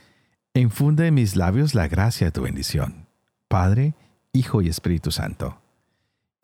e 0.53 0.59
infunde 0.59 1.07
en 1.07 1.13
mis 1.13 1.35
labios 1.37 1.73
la 1.73 1.87
gracia 1.87 2.27
de 2.27 2.31
tu 2.31 2.41
bendición. 2.41 3.07
Padre, 3.47 3.95
Hijo 4.33 4.61
y 4.61 4.67
Espíritu 4.67 5.11
Santo. 5.11 5.61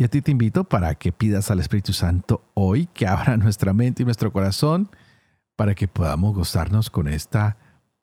Y 0.03 0.05
a 0.05 0.09
ti 0.09 0.21
te 0.21 0.31
invito 0.31 0.65
para 0.65 0.95
que 0.95 1.13
pidas 1.13 1.49
al 1.49 1.61
Espíritu 1.61 1.93
Santo 1.93 2.43
hoy 2.55 2.87
que 2.87 3.07
abra 3.07 3.37
nuestra 3.37 3.71
mente 3.71 4.01
y 4.01 4.05
nuestro 4.05 4.33
corazón 4.33 4.89
para 5.55 5.75
que 5.75 5.87
podamos 5.87 6.35
gozarnos 6.35 6.89
con 6.89 7.07
esta 7.07 7.55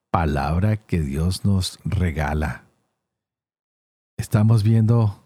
palabra 0.09 0.77
que 0.77 0.99
Dios 0.99 1.45
nos 1.45 1.77
regala. 1.85 2.63
Estamos 4.17 4.63
viendo 4.63 5.23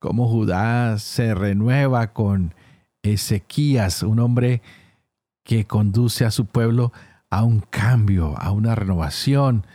cómo 0.00 0.28
Judá 0.28 0.98
se 0.98 1.34
renueva 1.34 2.12
con 2.12 2.54
Ezequías, 3.02 4.02
un 4.02 4.18
hombre 4.18 4.60
que 5.44 5.66
conduce 5.66 6.26
a 6.26 6.30
su 6.30 6.44
pueblo 6.44 6.92
a 7.30 7.42
un 7.42 7.60
cambio, 7.60 8.36
a 8.36 8.50
una 8.50 8.74
renovación, 8.74 9.66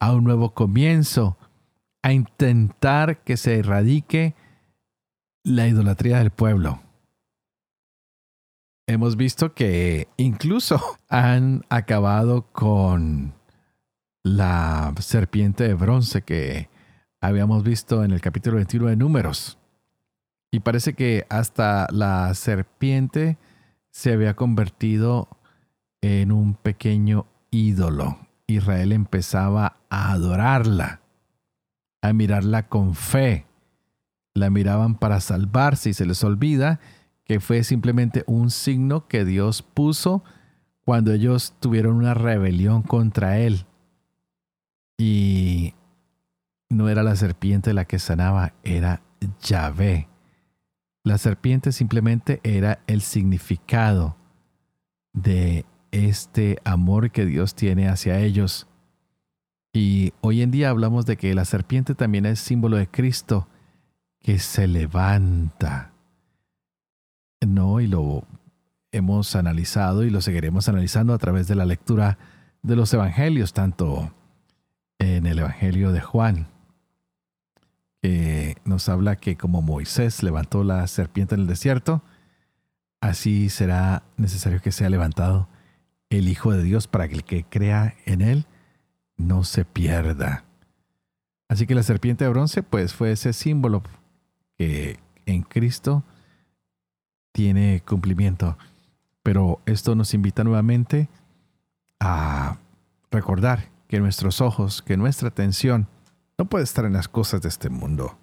a 0.00 0.10
un 0.10 0.24
nuevo 0.24 0.54
comienzo, 0.54 1.38
a 2.02 2.12
intentar 2.12 3.22
que 3.22 3.36
se 3.36 3.60
erradique 3.60 4.34
la 5.42 5.66
idolatría 5.66 6.18
del 6.18 6.30
pueblo. 6.30 6.80
Hemos 8.86 9.16
visto 9.16 9.54
que 9.54 10.08
incluso 10.16 10.80
han 11.08 11.62
acabado 11.68 12.50
con 12.52 13.34
la 14.22 14.92
serpiente 14.98 15.64
de 15.64 15.74
bronce 15.74 16.22
que 16.22 16.68
habíamos 17.20 17.62
visto 17.62 18.04
en 18.04 18.10
el 18.10 18.20
capítulo 18.20 18.56
21 18.56 18.88
de 18.88 18.96
Números. 18.96 19.58
Y 20.50 20.60
parece 20.60 20.94
que 20.94 21.26
hasta 21.30 21.86
la 21.90 22.34
serpiente 22.34 23.38
se 23.90 24.12
había 24.12 24.34
convertido 24.34 25.28
en 26.00 26.32
un 26.32 26.54
pequeño 26.54 27.26
ídolo. 27.50 28.18
Israel 28.46 28.92
empezaba 28.92 29.76
a 29.90 30.12
adorarla, 30.12 31.02
a 32.02 32.12
mirarla 32.12 32.68
con 32.68 32.94
fe 32.94 33.46
la 34.34 34.50
miraban 34.50 34.94
para 34.94 35.20
salvarse 35.20 35.90
y 35.90 35.94
se 35.94 36.06
les 36.06 36.22
olvida 36.24 36.80
que 37.24 37.40
fue 37.40 37.62
simplemente 37.62 38.24
un 38.26 38.50
signo 38.50 39.06
que 39.06 39.24
Dios 39.24 39.62
puso 39.62 40.24
cuando 40.84 41.12
ellos 41.12 41.54
tuvieron 41.60 41.94
una 41.94 42.14
rebelión 42.14 42.82
contra 42.82 43.38
Él. 43.38 43.66
Y 44.98 45.74
no 46.68 46.88
era 46.88 47.02
la 47.02 47.14
serpiente 47.14 47.72
la 47.72 47.84
que 47.84 47.98
sanaba, 47.98 48.54
era 48.64 49.02
Yahvé. 49.42 50.08
La 51.04 51.18
serpiente 51.18 51.72
simplemente 51.72 52.40
era 52.42 52.80
el 52.86 53.00
significado 53.00 54.16
de 55.12 55.64
este 55.92 56.58
amor 56.64 57.10
que 57.10 57.26
Dios 57.26 57.54
tiene 57.54 57.88
hacia 57.88 58.18
ellos. 58.18 58.66
Y 59.72 60.12
hoy 60.20 60.42
en 60.42 60.50
día 60.50 60.70
hablamos 60.70 61.06
de 61.06 61.16
que 61.16 61.34
la 61.34 61.44
serpiente 61.44 61.94
también 61.94 62.26
es 62.26 62.40
símbolo 62.40 62.76
de 62.76 62.88
Cristo 62.88 63.46
que 64.20 64.38
se 64.38 64.66
levanta. 64.66 65.92
No, 67.40 67.80
y 67.80 67.86
lo 67.86 68.24
hemos 68.92 69.34
analizado 69.36 70.04
y 70.04 70.10
lo 70.10 70.20
seguiremos 70.20 70.68
analizando 70.68 71.14
a 71.14 71.18
través 71.18 71.48
de 71.48 71.54
la 71.54 71.64
lectura 71.64 72.18
de 72.62 72.76
los 72.76 72.92
evangelios, 72.92 73.52
tanto 73.52 74.12
en 74.98 75.26
el 75.26 75.38
evangelio 75.38 75.92
de 75.92 76.00
Juan, 76.00 76.48
que 78.02 78.56
nos 78.64 78.88
habla 78.88 79.16
que 79.16 79.36
como 79.36 79.62
Moisés 79.62 80.22
levantó 80.22 80.64
la 80.64 80.86
serpiente 80.86 81.34
en 81.34 81.42
el 81.42 81.46
desierto, 81.46 82.02
así 83.00 83.48
será 83.48 84.02
necesario 84.16 84.60
que 84.60 84.72
sea 84.72 84.90
levantado 84.90 85.48
el 86.10 86.28
Hijo 86.28 86.52
de 86.52 86.62
Dios 86.62 86.86
para 86.86 87.08
que 87.08 87.14
el 87.14 87.24
que 87.24 87.44
crea 87.44 87.94
en 88.04 88.20
él 88.20 88.46
no 89.16 89.44
se 89.44 89.64
pierda. 89.64 90.44
Así 91.48 91.66
que 91.66 91.74
la 91.74 91.82
serpiente 91.82 92.24
de 92.24 92.30
bronce 92.30 92.62
pues 92.62 92.92
fue 92.92 93.12
ese 93.12 93.32
símbolo 93.32 93.82
que 94.60 94.98
en 95.24 95.40
Cristo 95.40 96.04
tiene 97.32 97.82
cumplimiento. 97.88 98.58
Pero 99.22 99.62
esto 99.64 99.94
nos 99.94 100.12
invita 100.12 100.44
nuevamente 100.44 101.08
a 101.98 102.58
recordar 103.10 103.70
que 103.88 104.00
nuestros 104.00 104.42
ojos, 104.42 104.82
que 104.82 104.98
nuestra 104.98 105.28
atención 105.28 105.88
no 106.36 106.44
puede 106.44 106.64
estar 106.64 106.84
en 106.84 106.92
las 106.92 107.08
cosas 107.08 107.40
de 107.40 107.48
este 107.48 107.70
mundo. 107.70 108.18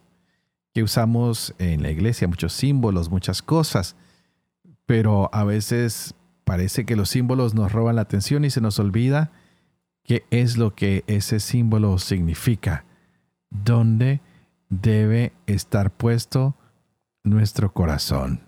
Que 0.76 0.84
usamos 0.84 1.56
en 1.58 1.82
la 1.82 1.90
iglesia 1.90 2.28
muchos 2.28 2.54
símbolos, 2.54 3.10
muchas 3.10 3.42
cosas, 3.42 3.96
pero 4.86 5.32
a 5.34 5.44
veces 5.44 6.14
parece 6.44 6.86
que 6.86 6.96
los 6.96 7.10
símbolos 7.10 7.56
nos 7.56 7.72
roban 7.72 7.96
la 7.96 8.04
atención 8.04 8.46
y 8.46 8.52
se 8.52 8.62
nos 8.62 8.78
olvida 8.78 9.32
qué 10.04 10.24
es 10.30 10.56
lo 10.56 10.76
que 10.76 11.04
ese 11.08 11.40
símbolo 11.40 11.98
significa, 11.98 12.86
dónde 13.50 14.22
debe 14.70 15.34
estar 15.46 15.92
puesto 15.92 16.56
nuestro 17.24 17.74
corazón. 17.74 18.42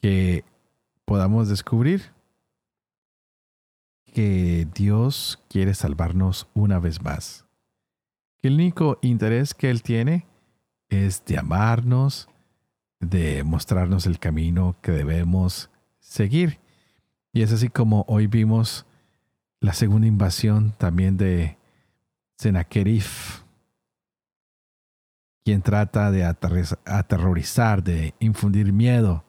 Que 0.00 0.44
podamos 1.04 1.48
descubrir 1.48 2.12
que 4.12 4.66
Dios 4.74 5.42
quiere 5.48 5.74
salvarnos 5.74 6.48
una 6.54 6.78
vez 6.78 7.02
más. 7.02 7.44
Que 8.38 8.48
el 8.48 8.54
único 8.54 8.98
interés 9.02 9.54
que 9.54 9.70
Él 9.70 9.82
tiene 9.82 10.26
es 10.88 11.24
de 11.24 11.38
amarnos, 11.38 12.28
de 13.00 13.44
mostrarnos 13.44 14.06
el 14.06 14.18
camino 14.18 14.76
que 14.80 14.92
debemos 14.92 15.70
seguir. 15.98 16.60
Y 17.32 17.42
es 17.42 17.52
así 17.52 17.68
como 17.68 18.04
hoy 18.08 18.26
vimos 18.26 18.86
la 19.60 19.72
segunda 19.72 20.06
invasión 20.06 20.72
también 20.78 21.16
de 21.16 21.58
Sennacherib 22.36 23.04
quien 25.46 25.62
trata 25.62 26.10
de 26.10 26.24
aterrorizar, 26.24 27.84
de 27.84 28.16
infundir 28.18 28.72
miedo, 28.72 29.24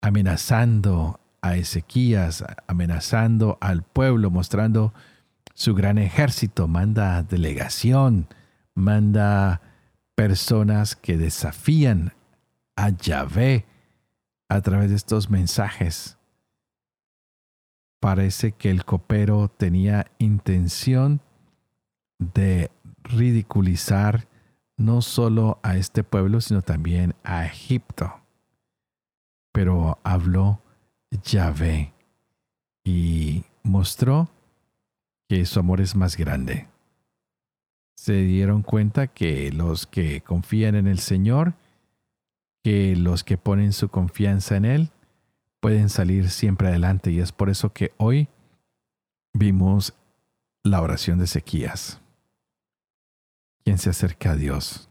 amenazando 0.00 1.20
a 1.40 1.54
Ezequías, 1.56 2.44
amenazando 2.66 3.56
al 3.60 3.84
pueblo, 3.84 4.32
mostrando 4.32 4.92
su 5.54 5.76
gran 5.76 5.98
ejército, 5.98 6.66
manda 6.66 7.22
delegación, 7.22 8.26
manda 8.74 9.60
personas 10.16 10.96
que 10.96 11.16
desafían 11.16 12.14
a 12.74 12.88
Yahvé 12.88 13.64
a 14.48 14.60
través 14.60 14.90
de 14.90 14.96
estos 14.96 15.30
mensajes. 15.30 16.18
Parece 18.00 18.50
que 18.50 18.70
el 18.70 18.84
copero 18.84 19.46
tenía 19.46 20.06
intención 20.18 21.20
de 22.18 22.72
ridiculizar 23.04 24.31
no 24.76 25.02
solo 25.02 25.58
a 25.62 25.76
este 25.76 26.04
pueblo, 26.04 26.40
sino 26.40 26.62
también 26.62 27.14
a 27.22 27.46
Egipto. 27.46 28.18
pero 29.54 29.98
habló 30.02 30.62
Yahvé 31.24 31.92
y 32.84 33.44
mostró 33.62 34.30
que 35.28 35.44
su 35.46 35.60
amor 35.60 35.80
es 35.80 35.94
más 35.94 36.16
grande. 36.16 36.68
Se 37.96 38.14
dieron 38.22 38.62
cuenta 38.62 39.06
que 39.06 39.52
los 39.52 39.86
que 39.86 40.20
confían 40.22 40.74
en 40.74 40.86
el 40.86 40.98
Señor, 40.98 41.54
que 42.62 42.96
los 42.96 43.24
que 43.24 43.38
ponen 43.38 43.72
su 43.72 43.88
confianza 43.88 44.56
en 44.56 44.64
Él, 44.64 44.90
pueden 45.60 45.88
salir 45.88 46.28
siempre 46.30 46.68
adelante 46.68 47.12
y 47.12 47.20
es 47.20 47.30
por 47.30 47.48
eso 47.48 47.72
que 47.72 47.92
hoy 47.96 48.28
vimos 49.32 49.94
la 50.64 50.82
oración 50.82 51.18
de 51.18 51.24
Ezequías, 51.24 52.01
quien 53.64 53.78
se 53.78 53.90
acerca 53.90 54.32
a 54.32 54.36
Dios. 54.36 54.88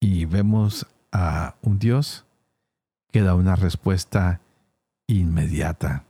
Y 0.00 0.24
vemos 0.24 0.86
a 1.12 1.56
un 1.62 1.78
Dios 1.78 2.26
que 3.10 3.22
da 3.22 3.34
una 3.34 3.56
respuesta 3.56 4.40
inmediata, 5.06 6.04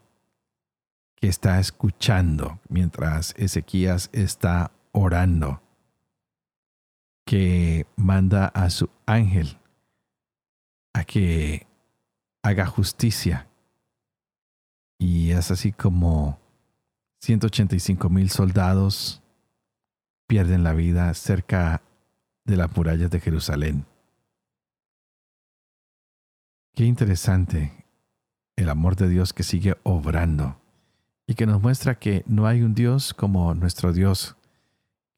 que 1.17 1.29
está 1.29 1.59
escuchando 1.59 2.61
mientras 2.69 3.35
Ezequías 3.37 4.09
está 4.13 4.71
orando, 4.93 5.61
que 7.27 7.87
manda 7.97 8.47
a 8.47 8.71
su 8.71 8.89
ángel 9.07 9.59
a 10.93 11.05
que 11.05 11.67
haga 12.43 12.67
justicia. 12.67 13.49
Y 14.99 15.31
es 15.31 15.51
así 15.51 15.73
como 15.73 16.39
185 17.21 18.09
mil 18.09 18.31
soldados 18.31 19.22
pierden 20.33 20.65
la 20.65 20.73
vida 20.73 21.13
cerca 21.13 21.83
de 22.47 22.57
las 22.57 22.75
murallas 22.75 23.11
de 23.11 23.21
Jerusalén. 23.21 23.85
Qué 26.75 26.87
interesante 26.87 27.85
el 28.57 28.71
amor 28.71 28.97
de 28.97 29.11
Dios 29.11 29.35
que 29.35 29.43
sigue 29.43 29.77
obrando 29.83 30.59
y 31.27 31.35
que 31.35 31.45
nos 31.45 31.61
muestra 31.61 31.99
que 31.99 32.25
no 32.27 32.47
hay 32.47 32.63
un 32.63 32.73
Dios 32.73 33.13
como 33.13 33.53
nuestro 33.53 33.93
Dios, 33.93 34.37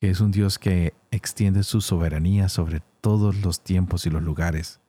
que 0.01 0.11
es 0.11 0.19
un 0.19 0.33
Dios 0.33 0.59
que 0.59 0.95
extiende 1.13 1.63
su 1.63 1.81
soberanía 1.81 2.49
sobre 2.49 2.83
todos 3.01 3.37
los 3.37 3.63
tiempos 3.63 4.07
y 4.07 4.11
los 4.11 4.21
lugares, 4.21 4.81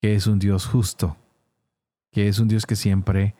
que 0.00 0.14
es 0.14 0.26
un 0.26 0.38
Dios 0.38 0.64
justo, 0.64 1.18
que 2.12 2.28
es 2.28 2.38
un 2.38 2.48
Dios 2.48 2.64
que 2.64 2.76
siempre 2.76 3.34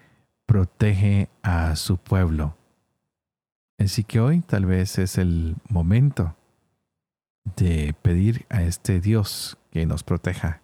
protege 0.45 1.31
a 1.43 1.75
su 1.77 1.97
pueblo. 1.97 2.59
Así 3.79 4.05
que 4.05 4.21
hoy 4.21 4.41
tal 4.41 4.67
vez 4.67 4.99
es 4.99 5.19
el 5.19 5.57
momento 5.69 6.37
de 7.57 7.95
pedir 8.03 8.47
a 8.49 8.63
este 8.63 9.01
Dios 9.01 9.59
que 9.71 9.87
nos 9.87 10.03
proteja, 10.03 10.63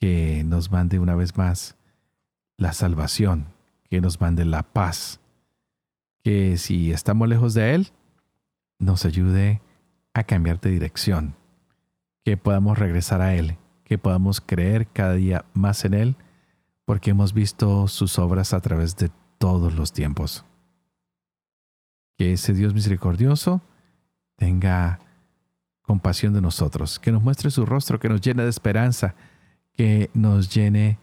que 0.00 0.42
nos 0.44 0.70
mande 0.70 0.98
una 0.98 1.14
vez 1.14 1.36
más 1.36 1.76
la 2.56 2.72
salvación, 2.72 3.46
que 3.88 4.00
nos 4.00 4.20
mande 4.20 4.44
la 4.44 4.62
paz, 4.62 5.20
que 6.22 6.56
si 6.56 6.92
estamos 6.92 7.28
lejos 7.28 7.54
de 7.54 7.74
Él, 7.74 7.88
nos 8.78 9.04
ayude 9.04 9.60
a 10.14 10.24
cambiar 10.24 10.60
de 10.60 10.70
dirección, 10.70 11.34
que 12.24 12.36
podamos 12.36 12.78
regresar 12.78 13.20
a 13.20 13.34
Él, 13.34 13.56
que 13.84 13.98
podamos 13.98 14.40
creer 14.40 14.88
cada 14.88 15.14
día 15.14 15.44
más 15.54 15.84
en 15.84 15.94
Él 15.94 16.16
porque 16.88 17.10
hemos 17.10 17.34
visto 17.34 17.86
sus 17.86 18.18
obras 18.18 18.54
a 18.54 18.60
través 18.60 18.96
de 18.96 19.10
todos 19.36 19.74
los 19.74 19.92
tiempos. 19.92 20.46
Que 22.18 22.34
ese 22.34 22.52
Dios 22.52 22.74
misericordioso 22.74 23.62
tenga 24.36 24.98
compasión 25.80 26.34
de 26.34 26.42
nosotros, 26.42 26.98
que 26.98 27.12
nos 27.12 27.22
muestre 27.22 27.50
su 27.50 27.64
rostro, 27.64 27.98
que 27.98 28.10
nos 28.10 28.20
llene 28.20 28.42
de 28.42 28.50
esperanza, 28.50 29.14
que 29.72 30.10
nos 30.12 30.52
llene 30.52 30.98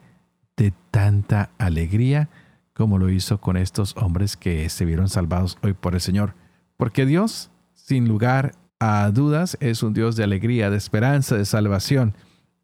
de 0.55 0.71
tanta 0.91 1.49
alegría 1.57 2.29
como 2.75 2.97
lo 2.97 3.09
hizo 3.09 3.39
con 3.39 3.57
estos 3.57 3.95
hombres 3.97 4.35
que 4.35 4.69
se 4.69 4.85
vieron 4.85 5.09
salvados 5.09 5.57
hoy 5.63 5.73
por 5.73 5.95
el 5.95 6.01
Señor. 6.01 6.35
Porque 6.77 7.05
Dios, 7.05 7.49
sin 7.73 8.07
lugar 8.07 8.53
a 8.79 9.09
dudas, 9.11 9.57
es 9.61 9.81
un 9.81 9.93
Dios 9.93 10.17
de 10.17 10.25
alegría, 10.25 10.69
de 10.69 10.77
esperanza, 10.77 11.37
de 11.37 11.45
salvación. 11.45 12.13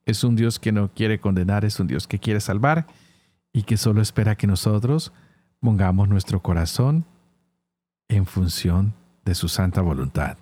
Es 0.05 0.23
un 0.25 0.35
Dios 0.35 0.59
que 0.59 0.73
no 0.73 0.93
quiere 0.93 1.19
condenar, 1.19 1.63
es 1.63 1.79
un 1.79 1.87
Dios 1.87 2.07
que 2.07 2.19
quiere 2.19 2.41
salvar 2.41 2.87
y 3.53 3.63
que 3.63 3.77
solo 3.77 4.01
espera 4.01 4.35
que 4.35 4.47
nosotros 4.47 5.13
pongamos 5.61 6.09
nuestro 6.09 6.41
corazón 6.41 7.05
en 8.12 8.26
función 8.26 8.93
de 9.26 9.36
su 9.36 9.47
santa 9.47 9.82
voluntad. 9.82 10.38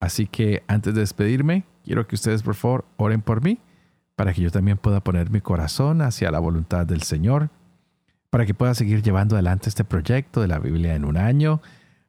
Así 0.00 0.26
que 0.26 0.62
antes 0.68 0.94
de 0.94 1.00
despedirme, 1.00 1.64
quiero 1.84 2.06
que 2.06 2.14
ustedes 2.14 2.42
por 2.42 2.54
favor 2.54 2.84
oren 2.96 3.22
por 3.22 3.42
mí, 3.42 3.58
para 4.14 4.32
que 4.32 4.42
yo 4.42 4.50
también 4.50 4.78
pueda 4.78 5.00
poner 5.00 5.30
mi 5.30 5.40
corazón 5.40 6.02
hacia 6.02 6.30
la 6.30 6.38
voluntad 6.38 6.86
del 6.86 7.02
Señor, 7.02 7.50
para 8.30 8.46
que 8.46 8.54
pueda 8.54 8.74
seguir 8.74 9.02
llevando 9.02 9.36
adelante 9.36 9.68
este 9.68 9.84
proyecto 9.84 10.40
de 10.40 10.48
la 10.48 10.58
Biblia 10.58 10.94
en 10.94 11.04
un 11.04 11.16
año, 11.16 11.60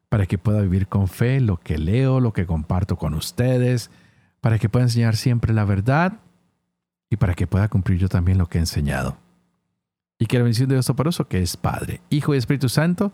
para 0.09 0.25
que 0.25 0.37
pueda 0.37 0.61
vivir 0.61 0.87
con 0.87 1.07
fe 1.07 1.39
lo 1.39 1.57
que 1.57 1.77
leo, 1.77 2.19
lo 2.19 2.33
que 2.33 2.45
comparto 2.45 2.97
con 2.97 3.13
ustedes, 3.13 3.91
para 4.41 4.59
que 4.59 4.69
pueda 4.69 4.85
enseñar 4.85 5.15
siempre 5.15 5.53
la 5.53 5.65
verdad 5.65 6.13
y 7.09 7.17
para 7.17 7.35
que 7.35 7.47
pueda 7.47 7.67
cumplir 7.69 7.99
yo 7.99 8.09
también 8.09 8.37
lo 8.37 8.47
que 8.47 8.57
he 8.57 8.61
enseñado 8.61 9.17
y 10.19 10.25
que 10.25 10.37
la 10.37 10.43
bendición 10.43 10.67
de 10.67 10.75
Dios 10.75 10.85
Toporoso, 10.85 11.27
que 11.27 11.41
es 11.41 11.55
Padre, 11.55 12.01
Hijo 12.09 12.35
y 12.35 12.37
Espíritu 12.37 12.67
Santo, 12.67 13.13